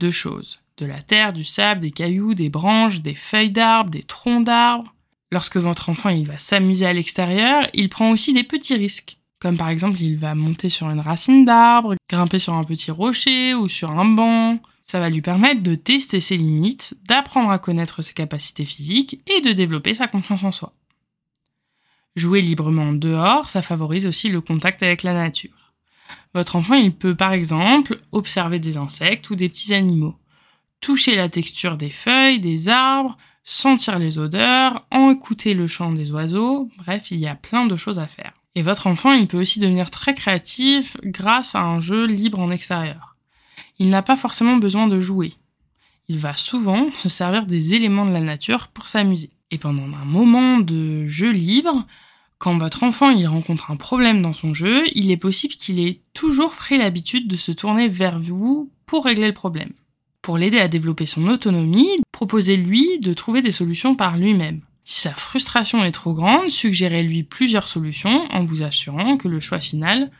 de 0.00 0.10
choses. 0.10 0.60
De 0.78 0.86
la 0.86 1.02
terre, 1.02 1.34
du 1.34 1.44
sable, 1.44 1.82
des 1.82 1.90
cailloux, 1.90 2.32
des 2.32 2.48
branches, 2.48 3.02
des 3.02 3.14
feuilles 3.14 3.50
d'arbres, 3.50 3.90
des 3.90 4.02
troncs 4.02 4.44
d'arbres. 4.44 4.94
Lorsque 5.32 5.56
votre 5.56 5.88
enfant, 5.88 6.14
va 6.24 6.36
s'amuser 6.36 6.84
à 6.84 6.92
l'extérieur, 6.92 7.66
il 7.72 7.88
prend 7.88 8.10
aussi 8.10 8.34
des 8.34 8.44
petits 8.44 8.74
risques. 8.74 9.16
Comme 9.40 9.56
par 9.56 9.70
exemple, 9.70 9.98
il 9.98 10.18
va 10.18 10.34
monter 10.34 10.68
sur 10.68 10.90
une 10.90 11.00
racine 11.00 11.46
d'arbre, 11.46 11.94
grimper 12.10 12.38
sur 12.38 12.52
un 12.52 12.64
petit 12.64 12.90
rocher 12.90 13.54
ou 13.54 13.66
sur 13.66 13.90
un 13.92 14.04
banc. 14.04 14.60
Ça 14.86 15.00
va 15.00 15.08
lui 15.08 15.22
permettre 15.22 15.62
de 15.62 15.74
tester 15.74 16.20
ses 16.20 16.36
limites, 16.36 16.94
d'apprendre 17.08 17.50
à 17.50 17.58
connaître 17.58 18.02
ses 18.02 18.12
capacités 18.12 18.66
physiques 18.66 19.22
et 19.26 19.40
de 19.40 19.52
développer 19.52 19.94
sa 19.94 20.06
confiance 20.06 20.44
en 20.44 20.52
soi. 20.52 20.74
Jouer 22.14 22.42
librement 22.42 22.92
dehors, 22.92 23.48
ça 23.48 23.62
favorise 23.62 24.06
aussi 24.06 24.28
le 24.28 24.42
contact 24.42 24.82
avec 24.82 25.02
la 25.02 25.14
nature. 25.14 25.72
Votre 26.34 26.56
enfant, 26.56 26.74
il 26.74 26.92
peut 26.94 27.14
par 27.14 27.32
exemple 27.32 27.98
observer 28.12 28.58
des 28.58 28.76
insectes 28.76 29.30
ou 29.30 29.34
des 29.34 29.48
petits 29.48 29.72
animaux, 29.72 30.14
toucher 30.82 31.16
la 31.16 31.30
texture 31.30 31.78
des 31.78 31.88
feuilles, 31.88 32.38
des 32.38 32.68
arbres, 32.68 33.16
sentir 33.44 33.98
les 33.98 34.18
odeurs, 34.18 34.86
en 34.90 35.10
écouter 35.10 35.54
le 35.54 35.66
chant 35.66 35.92
des 35.92 36.12
oiseaux, 36.12 36.68
bref, 36.78 37.10
il 37.10 37.18
y 37.18 37.26
a 37.26 37.34
plein 37.34 37.66
de 37.66 37.76
choses 37.76 37.98
à 37.98 38.06
faire. 38.06 38.32
Et 38.54 38.62
votre 38.62 38.86
enfant, 38.86 39.12
il 39.12 39.26
peut 39.26 39.40
aussi 39.40 39.58
devenir 39.58 39.90
très 39.90 40.14
créatif 40.14 40.96
grâce 41.02 41.54
à 41.54 41.62
un 41.62 41.80
jeu 41.80 42.06
libre 42.06 42.38
en 42.38 42.50
extérieur. 42.50 43.16
Il 43.78 43.88
n'a 43.90 44.02
pas 44.02 44.16
forcément 44.16 44.56
besoin 44.56 44.86
de 44.86 45.00
jouer. 45.00 45.32
Il 46.08 46.18
va 46.18 46.34
souvent 46.34 46.90
se 46.90 47.08
servir 47.08 47.46
des 47.46 47.74
éléments 47.74 48.04
de 48.04 48.12
la 48.12 48.20
nature 48.20 48.68
pour 48.68 48.88
s'amuser. 48.88 49.30
Et 49.50 49.58
pendant 49.58 49.84
un 49.84 50.04
moment 50.04 50.58
de 50.58 51.06
jeu 51.06 51.30
libre, 51.30 51.86
quand 52.38 52.58
votre 52.58 52.82
enfant 52.82 53.10
il 53.10 53.26
rencontre 53.26 53.70
un 53.70 53.76
problème 53.76 54.20
dans 54.20 54.32
son 54.32 54.52
jeu, 54.52 54.84
il 54.94 55.10
est 55.10 55.16
possible 55.16 55.54
qu'il 55.54 55.80
ait 55.80 56.02
toujours 56.12 56.54
pris 56.54 56.76
l'habitude 56.76 57.28
de 57.28 57.36
se 57.36 57.52
tourner 57.52 57.88
vers 57.88 58.18
vous 58.18 58.70
pour 58.86 59.04
régler 59.04 59.28
le 59.28 59.34
problème. 59.34 59.72
Pour 60.22 60.38
l'aider 60.38 60.60
à 60.60 60.68
développer 60.68 61.04
son 61.04 61.26
autonomie, 61.26 62.00
proposez-lui 62.12 63.00
de 63.00 63.12
trouver 63.12 63.42
des 63.42 63.50
solutions 63.50 63.96
par 63.96 64.16
lui-même. 64.16 64.60
Si 64.84 65.00
sa 65.00 65.14
frustration 65.14 65.84
est 65.84 65.90
trop 65.90 66.14
grande, 66.14 66.48
suggérez-lui 66.48 67.24
plusieurs 67.24 67.66
solutions 67.66 68.26
en 68.30 68.44
vous 68.44 68.62
assurant 68.62 69.16
que 69.16 69.26
le 69.26 69.40
choix 69.40 69.58
final 69.58 70.12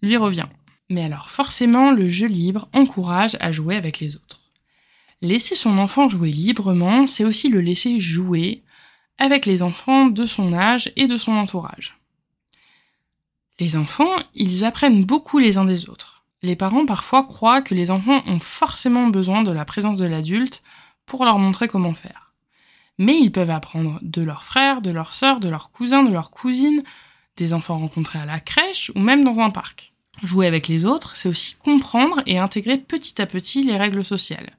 lui 0.00 0.16
revient. 0.16 0.46
Mais 0.90 1.02
alors 1.02 1.30
forcément, 1.30 1.90
le 1.90 2.08
jeu 2.08 2.28
libre 2.28 2.68
encourage 2.72 3.36
à 3.40 3.50
jouer 3.50 3.74
avec 3.74 3.98
les 3.98 4.14
autres. 4.14 4.40
Laisser 5.22 5.56
son 5.56 5.78
enfant 5.78 6.08
jouer 6.08 6.30
librement, 6.30 7.08
c'est 7.08 7.24
aussi 7.24 7.48
le 7.48 7.60
laisser 7.60 7.98
jouer 7.98 8.62
avec 9.18 9.44
les 9.44 9.64
enfants 9.64 10.06
de 10.06 10.24
son 10.24 10.52
âge 10.52 10.92
et 10.94 11.08
de 11.08 11.16
son 11.16 11.32
entourage. 11.32 11.98
Les 13.58 13.76
enfants, 13.76 14.16
ils 14.36 14.64
apprennent 14.64 15.04
beaucoup 15.04 15.38
les 15.38 15.58
uns 15.58 15.64
des 15.64 15.88
autres. 15.88 16.17
Les 16.42 16.56
parents 16.56 16.86
parfois 16.86 17.24
croient 17.24 17.62
que 17.62 17.74
les 17.74 17.90
enfants 17.90 18.22
ont 18.26 18.38
forcément 18.38 19.08
besoin 19.08 19.42
de 19.42 19.52
la 19.52 19.64
présence 19.64 19.98
de 19.98 20.06
l'adulte 20.06 20.62
pour 21.06 21.24
leur 21.24 21.38
montrer 21.38 21.68
comment 21.68 21.94
faire 21.94 22.28
mais 22.98 23.16
ils 23.16 23.32
peuvent 23.32 23.50
apprendre 23.50 23.98
de 24.02 24.22
leurs 24.22 24.44
frères, 24.44 24.82
de 24.82 24.90
leurs 24.90 25.14
sœurs, 25.14 25.40
de 25.40 25.48
leurs 25.48 25.70
cousins, 25.70 26.02
de 26.02 26.12
leurs 26.12 26.30
cousines, 26.30 26.82
des 27.36 27.54
enfants 27.54 27.78
rencontrés 27.78 28.18
à 28.18 28.26
la 28.26 28.40
crèche 28.40 28.90
ou 28.94 28.98
même 28.98 29.24
dans 29.24 29.38
un 29.38 29.50
parc. 29.50 29.94
Jouer 30.24 30.48
avec 30.48 30.66
les 30.66 30.84
autres, 30.84 31.16
c'est 31.16 31.28
aussi 31.28 31.54
comprendre 31.54 32.20
et 32.26 32.38
intégrer 32.38 32.76
petit 32.76 33.22
à 33.22 33.26
petit 33.26 33.62
les 33.62 33.76
règles 33.76 34.04
sociales 34.04 34.56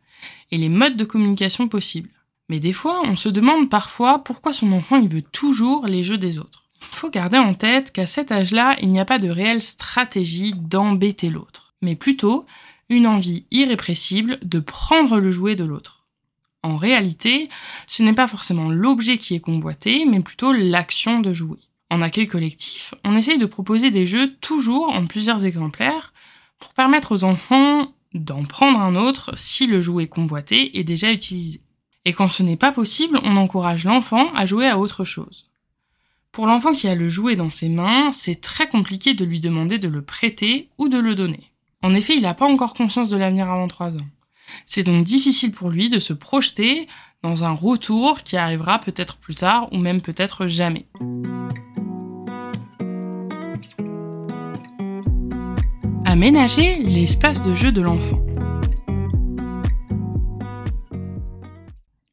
et 0.52 0.58
les 0.58 0.70
modes 0.70 0.96
de 0.96 1.04
communication 1.04 1.68
possibles. 1.68 2.10
Mais 2.48 2.60
des 2.60 2.74
fois, 2.74 3.02
on 3.04 3.16
se 3.16 3.30
demande 3.30 3.70
parfois 3.70 4.24
pourquoi 4.24 4.54
son 4.54 4.72
enfant 4.72 4.96
il 4.96 5.10
veut 5.10 5.22
toujours 5.22 5.86
les 5.86 6.04
jeux 6.04 6.18
des 6.18 6.40
autres. 6.40 6.64
Il 6.82 6.96
faut 6.96 7.10
garder 7.10 7.38
en 7.38 7.54
tête 7.54 7.92
qu'à 7.92 8.08
cet 8.08 8.32
âge-là, 8.32 8.78
il 8.82 8.90
n'y 8.90 9.02
a 9.02 9.06
pas 9.06 9.20
de 9.20 9.30
réelle 9.30 9.62
stratégie 9.62 10.54
d'embêter 10.54 11.30
l'autre, 11.30 11.69
mais 11.82 11.96
plutôt 11.96 12.46
une 12.90 13.08
envie 13.08 13.46
irrépressible 13.52 14.40
de 14.44 14.60
prendre 14.60 15.20
le 15.20 15.32
jouet 15.32 15.56
de 15.56 15.64
l'autre. 15.64 16.08
En 16.62 16.76
réalité, 16.76 17.50
ce 17.88 18.04
n'est 18.04 18.14
pas 18.14 18.28
forcément 18.28 18.70
l'objet 18.70 19.18
qui 19.18 19.36
est 19.36 19.40
convoité, 19.40 20.06
mais 20.06 20.20
plutôt 20.20 20.52
l'action 20.52 21.20
de 21.20 21.34
jouer. 21.34 21.60
En 21.90 22.02
accueil 22.02 22.28
collectif, 22.28 22.94
on 23.04 23.16
essaye 23.16 23.38
de 23.38 23.46
proposer 23.46 23.92
des 23.92 24.06
jeux 24.06 24.36
toujours 24.42 24.90
en 24.90 25.06
plusieurs 25.06 25.46
exemplaires 25.46 26.14
pour 26.60 26.74
permettre 26.74 27.14
aux 27.14 27.24
enfants 27.24 27.94
d'en 28.14 28.44
prendre 28.44 28.80
un 28.80 28.96
autre 28.96 29.32
si 29.36 29.68
le 29.68 29.82
jouet 29.82 30.08
convoité 30.08 30.78
est 30.78 30.84
déjà 30.84 31.12
utilisé. 31.12 31.62
Et 32.06 32.14
quand 32.14 32.28
ce 32.28 32.44
n'est 32.44 32.58
pas 32.58 32.72
possible, 32.72 33.20
on 33.24 33.38
encourage 33.38 33.86
l'enfant 33.86 34.32
à 34.34 34.46
jouer 34.46 34.68
à 34.68 34.80
autre 34.80 35.04
chose. 35.04 35.46
Pour 36.32 36.46
l'enfant 36.46 36.74
qui 36.74 36.88
a 36.88 36.96
le 36.96 37.10
jouet 37.10 37.36
dans 37.36 37.50
ses 37.50 37.70
mains, 37.70 38.12
c'est 38.14 38.40
très 38.40 38.70
compliqué 38.70 39.14
de 39.14 39.26
lui 39.26 39.40
demander 39.40 39.80
de 39.80 39.88
le 39.88 40.02
prêter 40.02 40.70
ou 40.78 40.90
de 40.90 40.98
le 40.98 41.16
donner. 41.16 41.52
En 41.82 41.96
effet, 41.96 42.16
il 42.16 42.24
n'a 42.24 42.34
pas 42.34 42.46
encore 42.46 42.74
conscience 42.74 43.08
de 43.08 43.16
l'avenir 43.16 43.50
avant 43.50 43.68
3 43.68 43.96
ans. 43.96 44.08
C'est 44.66 44.84
donc 44.84 45.06
difficile 45.06 45.54
pour 45.54 45.70
lui 45.70 45.90
de 45.90 46.00
se 46.00 46.12
projeter 46.12 46.88
dans 47.24 47.46
un 47.46 47.52
retour 47.52 48.24
qui 48.24 48.36
arrivera 48.36 48.80
peut-être 48.80 49.18
plus 49.18 49.36
tard 49.36 49.72
ou 49.72 49.78
même 49.78 50.02
peut-être 50.02 50.48
jamais. 50.48 50.88
Aménager 56.04 56.80
l'espace 56.80 57.42
de 57.44 57.56
jeu 57.56 57.72
de 57.72 57.82
l'enfant. 57.82 58.20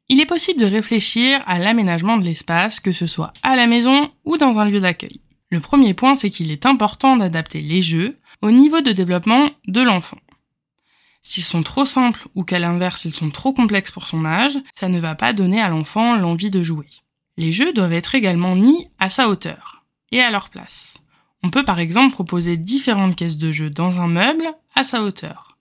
Il 0.09 0.21
est 0.21 0.27
possible 0.27 0.61
de 0.61 0.67
réfléchir 0.67 1.43
à 1.47 1.59
l'aménagement 1.59 2.19
de 2.19 2.25
l'espace, 2.25 2.79
que 2.79 2.93
ce 2.93 3.09
soit 3.09 3.33
à 3.43 3.57
la 3.57 3.67
maison 3.67 4.13
ou 4.25 4.37
dans 4.37 4.59
un 4.59 4.67
lieu 4.67 4.79
d'accueil. 4.79 5.21
Le 5.51 5.59
premier 5.59 5.95
point, 5.95 6.15
c'est 6.15 6.31
qu'il 6.31 6.53
est 6.53 6.67
important 6.67 7.17
d'adapter 7.17 7.61
les 7.61 7.83
jeux 7.83 8.17
au 8.47 8.53
niveau 8.53 8.81
de 8.81 8.93
développement 8.93 9.51
de 9.67 9.83
l'enfant. 9.83 10.21
S'ils 11.21 11.43
sont 11.43 11.65
trop 11.65 11.85
simples 11.85 12.29
ou 12.37 12.45
qu'à 12.45 12.61
l'inverse 12.61 13.05
ils 13.05 13.13
sont 13.13 13.31
trop 13.31 13.53
complexes 13.53 13.91
pour 13.91 14.07
son 14.07 14.25
âge, 14.25 14.57
ça 14.73 14.87
ne 14.87 15.01
va 15.01 15.17
pas 15.17 15.33
donner 15.33 15.61
à 15.61 15.69
l'enfant 15.69 16.15
l'envie 16.15 16.51
de 16.51 16.63
jouer. 16.63 16.87
Les 17.37 17.51
jeux 17.51 17.73
doivent 17.73 17.93
être 17.93 18.15
également 18.15 18.55
mis 18.55 18.87
à 19.01 19.11
sa 19.11 19.29
hauteur 19.29 19.85
et 20.13 20.21
à 20.21 20.31
leur 20.31 20.49
place. 20.49 20.99
On 21.43 21.49
peut 21.49 21.65
par 21.65 21.81
exemple 21.81 22.15
proposer 22.15 22.57
différentes 22.57 23.17
caisses 23.17 23.37
de 23.37 23.51
jeux 23.51 23.71
dans 23.71 24.01
un 24.01 24.07
meuble 24.07 24.47
à 24.77 24.85
sa 24.85 25.03
hauteur. 25.03 25.59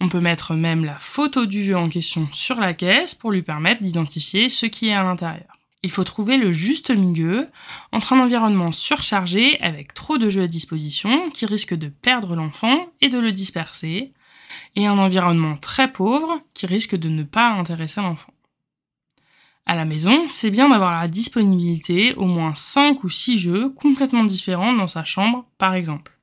On 0.00 0.08
peut 0.08 0.20
mettre 0.20 0.54
même 0.54 0.84
la 0.84 0.94
photo 0.94 1.46
du 1.46 1.64
jeu 1.64 1.76
en 1.76 1.88
question 1.88 2.28
sur 2.30 2.60
la 2.60 2.74
caisse 2.74 3.16
pour 3.16 3.32
lui 3.32 3.42
permettre 3.42 3.82
d'identifier 3.82 4.48
ce 4.48 4.66
qui 4.66 4.86
est 4.86 4.94
à 4.94 5.02
l'intérieur. 5.02 5.59
Il 5.82 5.90
faut 5.90 6.04
trouver 6.04 6.36
le 6.36 6.52
juste 6.52 6.90
milieu 6.90 7.48
entre 7.92 8.12
un 8.12 8.20
environnement 8.20 8.70
surchargé 8.70 9.58
avec 9.60 9.94
trop 9.94 10.18
de 10.18 10.28
jeux 10.28 10.42
à 10.42 10.46
disposition 10.46 11.30
qui 11.30 11.46
risque 11.46 11.74
de 11.74 11.88
perdre 11.88 12.36
l'enfant 12.36 12.86
et 13.00 13.08
de 13.08 13.18
le 13.18 13.32
disperser, 13.32 14.12
et 14.76 14.86
un 14.86 14.98
environnement 14.98 15.56
très 15.56 15.90
pauvre 15.90 16.40
qui 16.52 16.66
risque 16.66 16.96
de 16.96 17.08
ne 17.08 17.22
pas 17.22 17.48
intéresser 17.48 18.02
l'enfant. 18.02 18.32
À 19.64 19.76
la 19.76 19.84
maison, 19.84 20.26
c'est 20.28 20.50
bien 20.50 20.68
d'avoir 20.68 21.00
la 21.00 21.08
disponibilité 21.08 22.14
au 22.14 22.26
moins 22.26 22.54
5 22.54 23.04
ou 23.04 23.08
6 23.08 23.38
jeux 23.38 23.70
complètement 23.70 24.24
différents 24.24 24.72
dans 24.72 24.88
sa 24.88 25.04
chambre, 25.04 25.46
par 25.58 25.74
exemple. 25.74 26.18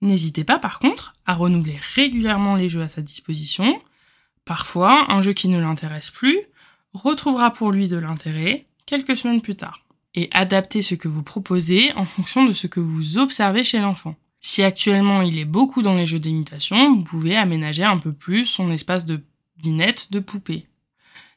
N'hésitez 0.00 0.44
pas 0.44 0.58
par 0.58 0.80
contre 0.80 1.14
à 1.26 1.34
renouveler 1.34 1.78
régulièrement 1.94 2.56
les 2.56 2.68
jeux 2.68 2.82
à 2.82 2.88
sa 2.88 3.02
disposition. 3.02 3.80
Parfois, 4.44 5.12
un 5.12 5.20
jeu 5.22 5.32
qui 5.32 5.48
ne 5.48 5.60
l'intéresse 5.60 6.10
plus 6.10 6.40
retrouvera 6.94 7.52
pour 7.52 7.72
lui 7.72 7.88
de 7.88 7.96
l'intérêt 7.96 8.66
quelques 8.86 9.16
semaines 9.16 9.42
plus 9.42 9.56
tard. 9.56 9.84
Et 10.14 10.28
adaptez 10.32 10.80
ce 10.80 10.94
que 10.94 11.08
vous 11.08 11.22
proposez 11.22 11.92
en 11.94 12.04
fonction 12.04 12.44
de 12.44 12.52
ce 12.52 12.66
que 12.66 12.80
vous 12.80 13.18
observez 13.18 13.64
chez 13.64 13.80
l'enfant. 13.80 14.14
Si 14.40 14.62
actuellement 14.62 15.22
il 15.22 15.38
est 15.38 15.44
beaucoup 15.44 15.82
dans 15.82 15.94
les 15.94 16.06
jeux 16.06 16.18
d'imitation, 16.18 16.94
vous 16.94 17.02
pouvez 17.02 17.36
aménager 17.36 17.82
un 17.82 17.98
peu 17.98 18.12
plus 18.12 18.44
son 18.44 18.70
espace 18.70 19.04
de 19.04 19.24
dinette 19.58 20.12
de 20.12 20.20
poupée. 20.20 20.66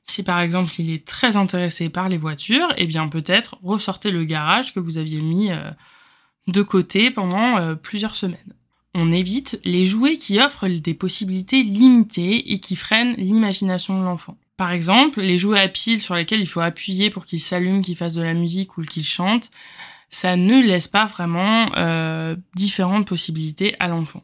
Si 0.04 0.24
par 0.24 0.40
exemple 0.40 0.72
il 0.80 0.92
est 0.92 1.06
très 1.06 1.36
intéressé 1.36 1.90
par 1.90 2.10
les 2.10 2.18
voitures, 2.18 2.72
eh 2.78 2.86
bien 2.86 3.08
peut-être 3.08 3.58
ressortez 3.64 4.12
le 4.12 4.26
garage 4.26 4.74
que 4.74 4.80
vous 4.80 4.98
aviez 4.98 5.22
mis 5.22 5.52
euh, 5.52 5.72
de 6.48 6.62
côté 6.62 7.12
pendant 7.12 7.58
euh, 7.58 7.76
plusieurs 7.76 8.16
semaines. 8.16 8.54
On 8.94 9.12
évite 9.12 9.60
les 9.64 9.86
jouets 9.86 10.18
qui 10.18 10.40
offrent 10.40 10.68
des 10.68 10.94
possibilités 10.94 11.64
limitées 11.64 12.52
et 12.52 12.60
qui 12.60 12.76
freinent 12.76 13.16
l'imagination 13.18 14.00
de 14.00 14.04
l'enfant. 14.04 14.38
Par 14.58 14.72
exemple, 14.72 15.22
les 15.22 15.38
jouets 15.38 15.60
à 15.60 15.68
piles 15.68 16.02
sur 16.02 16.16
lesquels 16.16 16.42
il 16.42 16.48
faut 16.48 16.62
appuyer 16.62 17.10
pour 17.10 17.26
qu'ils 17.26 17.40
s'allument, 17.40 17.82
qu'ils 17.82 17.96
fassent 17.96 18.16
de 18.16 18.24
la 18.24 18.34
musique 18.34 18.78
ou 18.78 18.82
qu'ils 18.82 19.06
chantent, 19.06 19.52
ça 20.10 20.36
ne 20.36 20.62
laisse 20.62 20.88
pas 20.88 21.06
vraiment 21.06 21.70
euh, 21.78 22.36
différentes 22.56 23.08
possibilités 23.08 23.76
à 23.80 23.88
l'enfant. 23.88 24.24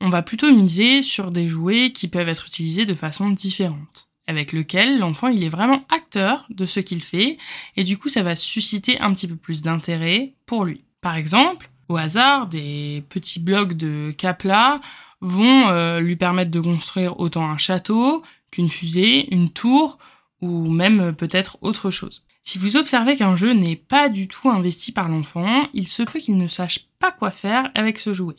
On 0.00 0.08
va 0.08 0.22
plutôt 0.22 0.50
miser 0.50 1.02
sur 1.02 1.30
des 1.30 1.48
jouets 1.48 1.92
qui 1.92 2.08
peuvent 2.08 2.28
être 2.28 2.46
utilisés 2.46 2.86
de 2.86 2.94
façon 2.94 3.30
différente 3.30 4.08
avec 4.26 4.52
lequel 4.52 4.98
l'enfant 4.98 5.28
il 5.28 5.44
est 5.44 5.48
vraiment 5.48 5.84
acteur 5.88 6.46
de 6.48 6.64
ce 6.64 6.80
qu'il 6.80 7.02
fait 7.02 7.38
et 7.76 7.84
du 7.84 7.98
coup 7.98 8.08
ça 8.08 8.22
va 8.22 8.36
susciter 8.36 8.98
un 9.00 9.12
petit 9.12 9.28
peu 9.28 9.36
plus 9.36 9.62
d'intérêt 9.62 10.34
pour 10.46 10.64
lui. 10.64 10.84
Par 11.00 11.16
exemple, 11.16 11.70
au 11.88 11.96
hasard, 11.96 12.46
des 12.46 13.04
petits 13.08 13.40
blocs 13.40 13.74
de 13.74 14.12
Kapla 14.16 14.80
vont 15.20 15.68
euh, 15.68 16.00
lui 16.00 16.16
permettre 16.16 16.50
de 16.50 16.60
construire 16.60 17.18
autant 17.20 17.48
un 17.48 17.58
château 17.58 18.22
qu'une 18.52 18.68
fusée, 18.68 19.34
une 19.34 19.50
tour 19.50 19.98
ou 20.40 20.70
même 20.70 21.00
euh, 21.00 21.12
peut-être 21.12 21.58
autre 21.62 21.90
chose. 21.90 22.24
Si 22.44 22.58
vous 22.58 22.76
observez 22.76 23.16
qu'un 23.16 23.34
jeu 23.34 23.52
n'est 23.52 23.76
pas 23.76 24.08
du 24.08 24.28
tout 24.28 24.48
investi 24.50 24.92
par 24.92 25.08
l'enfant, 25.08 25.68
il 25.72 25.88
se 25.88 26.02
peut 26.02 26.20
qu'il 26.20 26.36
ne 26.36 26.48
sache 26.48 26.86
pas 26.98 27.12
quoi 27.12 27.30
faire 27.30 27.70
avec 27.74 27.98
ce 27.98 28.12
jouet. 28.12 28.36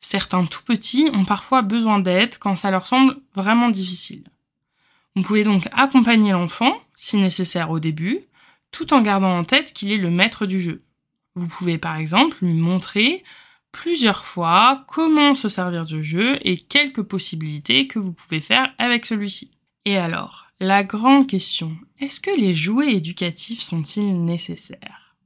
Certains 0.00 0.44
tout 0.44 0.62
petits 0.62 1.10
ont 1.12 1.24
parfois 1.24 1.62
besoin 1.62 1.98
d'aide 1.98 2.36
quand 2.38 2.56
ça 2.56 2.70
leur 2.70 2.86
semble 2.86 3.16
vraiment 3.34 3.70
difficile. 3.70 4.24
Vous 5.14 5.22
pouvez 5.22 5.44
donc 5.44 5.68
accompagner 5.72 6.32
l'enfant, 6.32 6.76
si 6.94 7.16
nécessaire 7.16 7.70
au 7.70 7.78
début, 7.78 8.20
tout 8.70 8.92
en 8.92 9.00
gardant 9.00 9.38
en 9.38 9.44
tête 9.44 9.72
qu'il 9.72 9.92
est 9.92 9.98
le 9.98 10.10
maître 10.10 10.46
du 10.46 10.60
jeu. 10.60 10.82
Vous 11.34 11.48
pouvez 11.48 11.78
par 11.78 11.96
exemple 11.96 12.38
lui 12.42 12.54
montrer 12.54 13.22
plusieurs 13.74 14.24
fois 14.24 14.84
comment 14.86 15.34
se 15.34 15.48
servir 15.48 15.84
du 15.84 16.02
jeu 16.02 16.38
et 16.42 16.56
quelques 16.56 17.02
possibilités 17.02 17.88
que 17.88 17.98
vous 17.98 18.12
pouvez 18.12 18.40
faire 18.40 18.72
avec 18.78 19.04
celui-ci. 19.04 19.50
Et 19.84 19.98
alors, 19.98 20.46
la 20.60 20.84
grande 20.84 21.26
question, 21.26 21.76
est-ce 21.98 22.20
que 22.20 22.30
les 22.30 22.54
jouets 22.54 22.94
éducatifs 22.94 23.60
sont-ils 23.60 24.24
nécessaires? 24.24 25.16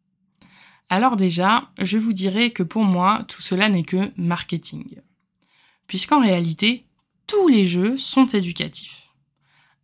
Alors 0.89 1.17
déjà, 1.17 1.71
je 1.79 1.99
vous 1.99 2.15
dirais 2.15 2.51
que 2.51 2.63
pour 2.63 2.85
moi, 2.85 3.25
tout 3.29 3.43
cela 3.43 3.69
n'est 3.69 3.85
que 3.85 4.11
marketing. 4.17 5.03
Puisqu'en 5.87 6.23
réalité, 6.23 6.87
tous 7.27 7.49
les 7.49 7.67
jeux 7.67 7.99
sont 7.99 8.25
éducatifs. 8.25 9.13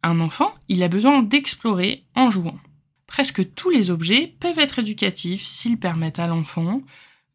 Un 0.02 0.20
enfant, 0.20 0.54
il 0.68 0.82
a 0.82 0.88
besoin 0.88 1.22
d'explorer 1.22 2.06
en 2.14 2.30
jouant. 2.30 2.58
Presque 3.06 3.54
tous 3.54 3.68
les 3.68 3.90
objets 3.90 4.34
peuvent 4.40 4.58
être 4.58 4.78
éducatifs 4.78 5.44
s'ils 5.44 5.78
permettent 5.78 6.18
à 6.18 6.26
l'enfant 6.26 6.80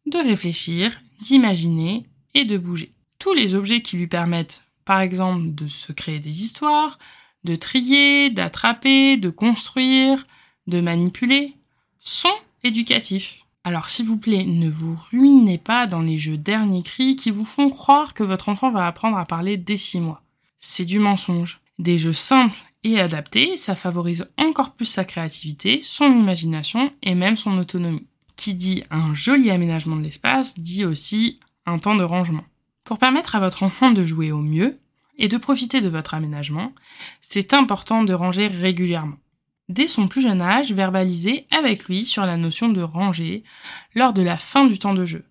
de 0.06 0.18
réfléchir, 0.18 1.00
d'imaginer 1.20 2.06
et 2.34 2.44
de 2.44 2.58
bouger. 2.58 2.92
Tous 3.18 3.32
les 3.32 3.54
objets 3.54 3.82
qui 3.82 3.96
lui 3.96 4.06
permettent, 4.06 4.64
par 4.84 5.00
exemple, 5.00 5.54
de 5.54 5.68
se 5.68 5.92
créer 5.92 6.18
des 6.18 6.42
histoires, 6.42 6.98
de 7.44 7.56
trier, 7.56 8.30
d'attraper, 8.30 9.16
de 9.16 9.30
construire, 9.30 10.26
de 10.66 10.80
manipuler, 10.80 11.54
sont 11.98 12.28
éducatifs. 12.62 13.44
Alors 13.64 13.90
s'il 13.90 14.06
vous 14.06 14.16
plaît, 14.16 14.44
ne 14.44 14.70
vous 14.70 14.96
ruinez 15.10 15.58
pas 15.58 15.86
dans 15.86 16.00
les 16.00 16.18
jeux 16.18 16.38
dernier 16.38 16.82
cri 16.82 17.16
qui 17.16 17.30
vous 17.30 17.44
font 17.44 17.68
croire 17.68 18.14
que 18.14 18.22
votre 18.22 18.48
enfant 18.48 18.70
va 18.70 18.86
apprendre 18.86 19.18
à 19.18 19.26
parler 19.26 19.56
dès 19.56 19.76
6 19.76 20.00
mois. 20.00 20.22
C'est 20.58 20.86
du 20.86 20.98
mensonge. 20.98 21.60
Des 21.78 21.98
jeux 21.98 22.12
simples 22.12 22.62
et 22.84 23.00
adaptés, 23.00 23.56
ça 23.56 23.74
favorise 23.74 24.28
encore 24.36 24.72
plus 24.72 24.86
sa 24.86 25.04
créativité, 25.04 25.80
son 25.82 26.06
imagination 26.06 26.92
et 27.02 27.14
même 27.14 27.36
son 27.36 27.58
autonomie. 27.58 28.06
Qui 28.40 28.54
dit 28.54 28.84
un 28.90 29.12
joli 29.12 29.50
aménagement 29.50 29.96
de 29.96 30.02
l'espace 30.02 30.58
dit 30.58 30.86
aussi 30.86 31.40
un 31.66 31.78
temps 31.78 31.94
de 31.94 32.04
rangement. 32.04 32.44
Pour 32.84 32.96
permettre 32.96 33.36
à 33.36 33.38
votre 33.38 33.64
enfant 33.64 33.90
de 33.90 34.02
jouer 34.02 34.32
au 34.32 34.40
mieux 34.40 34.78
et 35.18 35.28
de 35.28 35.36
profiter 35.36 35.82
de 35.82 35.90
votre 35.90 36.14
aménagement, 36.14 36.72
c'est 37.20 37.52
important 37.52 38.02
de 38.02 38.14
ranger 38.14 38.46
régulièrement. 38.46 39.18
Dès 39.68 39.88
son 39.88 40.08
plus 40.08 40.22
jeune 40.22 40.40
âge, 40.40 40.72
verbalisez 40.72 41.44
avec 41.50 41.84
lui 41.84 42.06
sur 42.06 42.24
la 42.24 42.38
notion 42.38 42.70
de 42.70 42.80
ranger 42.80 43.44
lors 43.94 44.14
de 44.14 44.22
la 44.22 44.38
fin 44.38 44.64
du 44.64 44.78
temps 44.78 44.94
de 44.94 45.04
jeu. 45.04 45.26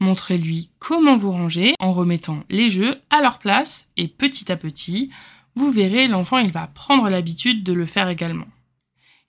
Montrez-lui 0.00 0.72
comment 0.80 1.16
vous 1.16 1.30
rangez 1.30 1.74
en 1.78 1.92
remettant 1.92 2.42
les 2.50 2.68
jeux 2.68 2.96
à 3.10 3.22
leur 3.22 3.38
place 3.38 3.86
et 3.96 4.08
petit 4.08 4.50
à 4.50 4.56
petit, 4.56 5.10
vous 5.54 5.70
verrez, 5.70 6.08
l'enfant, 6.08 6.38
il 6.38 6.50
va 6.50 6.66
prendre 6.66 7.08
l'habitude 7.08 7.62
de 7.62 7.72
le 7.72 7.86
faire 7.86 8.08
également. 8.08 8.48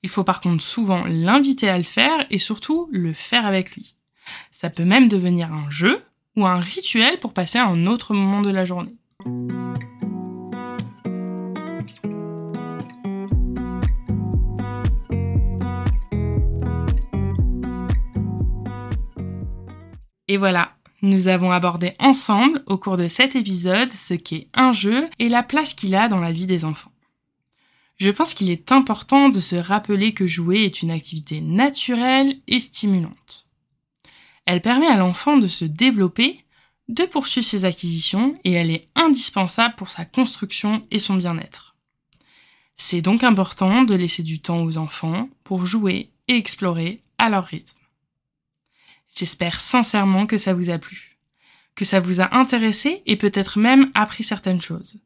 Il 0.03 0.09
faut 0.09 0.23
par 0.23 0.41
contre 0.41 0.63
souvent 0.63 1.05
l'inviter 1.05 1.69
à 1.69 1.77
le 1.77 1.83
faire 1.83 2.25
et 2.29 2.39
surtout 2.39 2.89
le 2.91 3.13
faire 3.13 3.45
avec 3.45 3.75
lui. 3.75 3.95
Ça 4.51 4.69
peut 4.69 4.85
même 4.85 5.07
devenir 5.07 5.53
un 5.53 5.69
jeu 5.69 6.01
ou 6.35 6.45
un 6.45 6.57
rituel 6.57 7.19
pour 7.19 7.33
passer 7.33 7.59
un 7.59 7.85
autre 7.85 8.13
moment 8.13 8.41
de 8.41 8.49
la 8.49 8.65
journée. 8.65 8.95
Et 20.27 20.37
voilà, 20.37 20.71
nous 21.01 21.27
avons 21.27 21.51
abordé 21.51 21.93
ensemble, 21.99 22.63
au 22.65 22.77
cours 22.77 22.95
de 22.95 23.07
cet 23.07 23.35
épisode, 23.35 23.91
ce 23.91 24.13
qu'est 24.13 24.47
un 24.53 24.71
jeu 24.71 25.09
et 25.19 25.27
la 25.29 25.43
place 25.43 25.73
qu'il 25.73 25.93
a 25.93 26.07
dans 26.07 26.19
la 26.19 26.31
vie 26.31 26.45
des 26.45 26.63
enfants. 26.63 26.90
Je 28.01 28.09
pense 28.09 28.33
qu'il 28.33 28.49
est 28.49 28.71
important 28.71 29.29
de 29.29 29.39
se 29.39 29.55
rappeler 29.55 30.11
que 30.11 30.25
jouer 30.25 30.63
est 30.63 30.81
une 30.81 30.89
activité 30.89 31.39
naturelle 31.39 32.35
et 32.47 32.59
stimulante. 32.59 33.47
Elle 34.47 34.63
permet 34.63 34.87
à 34.87 34.97
l'enfant 34.97 35.37
de 35.37 35.45
se 35.45 35.65
développer, 35.65 36.43
de 36.87 37.05
poursuivre 37.05 37.45
ses 37.45 37.63
acquisitions 37.63 38.33
et 38.43 38.53
elle 38.53 38.71
est 38.71 38.87
indispensable 38.95 39.75
pour 39.75 39.91
sa 39.91 40.03
construction 40.03 40.83
et 40.89 40.97
son 40.97 41.13
bien-être. 41.13 41.75
C'est 42.75 43.03
donc 43.03 43.23
important 43.23 43.83
de 43.83 43.93
laisser 43.93 44.23
du 44.23 44.41
temps 44.41 44.63
aux 44.63 44.79
enfants 44.79 45.29
pour 45.43 45.67
jouer 45.67 46.09
et 46.27 46.37
explorer 46.37 47.03
à 47.19 47.29
leur 47.29 47.45
rythme. 47.45 47.77
J'espère 49.15 49.59
sincèrement 49.59 50.25
que 50.25 50.39
ça 50.39 50.55
vous 50.55 50.71
a 50.71 50.79
plu, 50.79 51.19
que 51.75 51.85
ça 51.85 51.99
vous 51.99 52.19
a 52.19 52.35
intéressé 52.35 53.03
et 53.05 53.15
peut-être 53.15 53.59
même 53.59 53.91
appris 53.93 54.23
certaines 54.23 54.59
choses. 54.61 54.99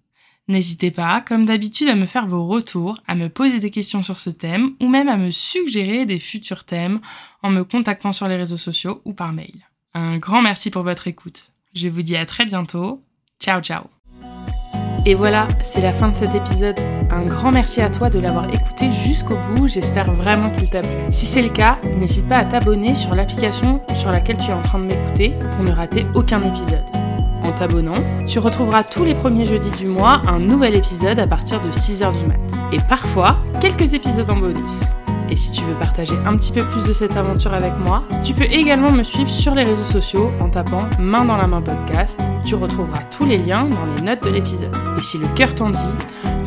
N'hésitez 0.48 0.92
pas, 0.92 1.22
comme 1.22 1.46
d'habitude, 1.46 1.90
à 1.90 1.96
me 1.96 2.06
faire 2.06 2.28
vos 2.28 2.46
retours, 2.46 3.00
à 3.08 3.16
me 3.16 3.30
poser 3.30 3.60
des 3.60 3.72
questions 3.72 4.04
sur 4.04 4.20
ce 4.20 4.30
thème 4.30 4.76
ou 4.80 4.88
même 4.88 5.10
à 5.10 5.18
me 5.18 5.32
suggérer 5.32 6.06
des 6.06 6.20
futurs 6.20 6.66
thèmes 6.66 7.00
en 7.42 7.50
me 7.50 7.64
contactant 7.64 8.12
sur 8.12 8.28
les 8.28 8.38
réseaux 8.38 8.58
sociaux 8.58 9.02
ou 9.06 9.14
par 9.14 9.34
mail. 9.34 9.68
Un 9.94 10.18
grand 10.18 10.42
merci 10.42 10.70
pour 10.70 10.84
votre 10.84 11.08
écoute. 11.08 11.52
Je 11.74 11.88
vous 11.88 12.04
dis 12.04 12.16
à 12.16 12.26
très 12.26 12.46
bientôt. 12.46 13.02
Ciao 13.40 13.62
ciao 13.62 13.86
et 15.08 15.14
voilà, 15.14 15.48
c'est 15.62 15.82
la 15.82 15.94
fin 15.94 16.10
de 16.10 16.16
cet 16.16 16.34
épisode. 16.34 16.80
Un 17.12 17.26
grand 17.26 17.52
merci 17.52 17.80
à 17.80 17.92
toi 17.92 18.10
de 18.10 18.20
l'avoir 18.20 18.52
écouté 18.52 18.92
jusqu'au 18.92 19.38
bout, 19.54 19.68
j'espère 19.68 20.12
vraiment 20.12 20.50
qu'il 20.50 20.68
t'a 20.68 20.82
plu. 20.82 20.90
Si 21.12 21.28
c'est 21.28 21.44
le 21.44 21.50
cas, 21.50 21.78
n'hésite 22.00 22.28
pas 22.28 22.38
à 22.38 22.46
t'abonner 22.46 22.96
sur 22.96 23.14
l'application 23.14 23.82
sur 23.94 24.12
laquelle 24.12 24.40
tu 24.40 24.50
es 24.50 24.54
en 24.54 24.64
train 24.64 24.80
de 24.80 24.86
m'écouter 24.86 25.36
pour 25.56 25.64
ne 25.64 25.72
rater 25.72 26.06
aucun 26.16 26.42
épisode. 26.42 27.05
En 27.46 27.52
t'abonnant, 27.52 27.94
tu 28.26 28.40
retrouveras 28.40 28.84
tous 28.84 29.04
les 29.04 29.14
premiers 29.14 29.46
jeudis 29.46 29.70
du 29.78 29.86
mois 29.86 30.24
un 30.28 30.40
nouvel 30.40 30.76
épisode 30.76 31.20
à 31.20 31.28
partir 31.28 31.62
de 31.62 31.72
6h 31.72 32.12
du 32.18 32.26
mat. 32.26 32.40
Et 32.74 32.80
parfois, 32.90 33.38
quelques 33.62 33.94
épisodes 33.94 34.30
en 34.32 34.38
bonus. 34.38 34.82
Et 35.30 35.36
si 35.36 35.52
tu 35.52 35.64
veux 35.64 35.76
partager 35.76 36.16
un 36.26 36.36
petit 36.38 36.52
peu 36.52 36.64
plus 36.64 36.88
de 36.88 36.94
cette 36.94 37.16
aventure 37.16 37.54
avec 37.54 37.78
moi, 37.78 38.04
tu 38.24 38.34
peux 38.34 38.46
également 38.46 38.92
me 38.92 39.04
suivre 39.04 39.30
sur 39.30 39.54
les 39.54 39.64
réseaux 39.64 39.86
sociaux 39.86 40.32
en 40.40 40.50
tapant 40.50 40.86
Main 41.00 41.26
dans 41.26 41.38
la 41.38 41.46
main 41.46 41.62
podcast. 41.62 42.20
Tu 42.46 42.56
retrouveras 42.56 43.04
tous 43.16 43.26
les 43.26 43.38
liens 43.38 43.66
dans 43.66 43.96
les 43.96 44.02
notes 44.02 44.24
de 44.24 44.30
l'épisode. 44.30 44.76
Et 44.98 45.04
si 45.04 45.20
le 45.20 45.28
cœur 45.36 45.54
t'en 45.54 45.70
dit, 45.70 45.78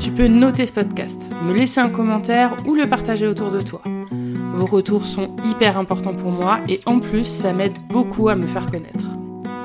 tu 0.00 0.10
peux 0.10 0.26
noter 0.26 0.66
ce 0.66 0.72
podcast, 0.72 1.30
me 1.44 1.54
laisser 1.54 1.80
un 1.80 1.90
commentaire 1.90 2.50
ou 2.66 2.74
le 2.74 2.88
partager 2.88 3.28
autour 3.28 3.52
de 3.52 3.60
toi. 3.60 3.82
Vos 4.54 4.66
retours 4.66 5.06
sont 5.06 5.30
hyper 5.44 5.78
importants 5.78 6.14
pour 6.14 6.32
moi 6.32 6.58
et 6.68 6.80
en 6.86 6.98
plus 6.98 7.24
ça 7.24 7.52
m'aide 7.52 7.74
beaucoup 7.88 8.28
à 8.28 8.34
me 8.34 8.46
faire 8.46 8.68
connaître. 8.68 9.04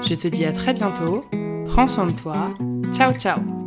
Je 0.06 0.16
te 0.16 0.28
dis 0.28 0.46
à 0.46 0.52
très 0.52 0.74
bientôt, 0.74 1.26
prends 1.68 1.88
soin 1.88 2.08
de 2.08 2.13
toi, 2.13 2.54
ciao 2.94 3.13
ciao 3.13 3.62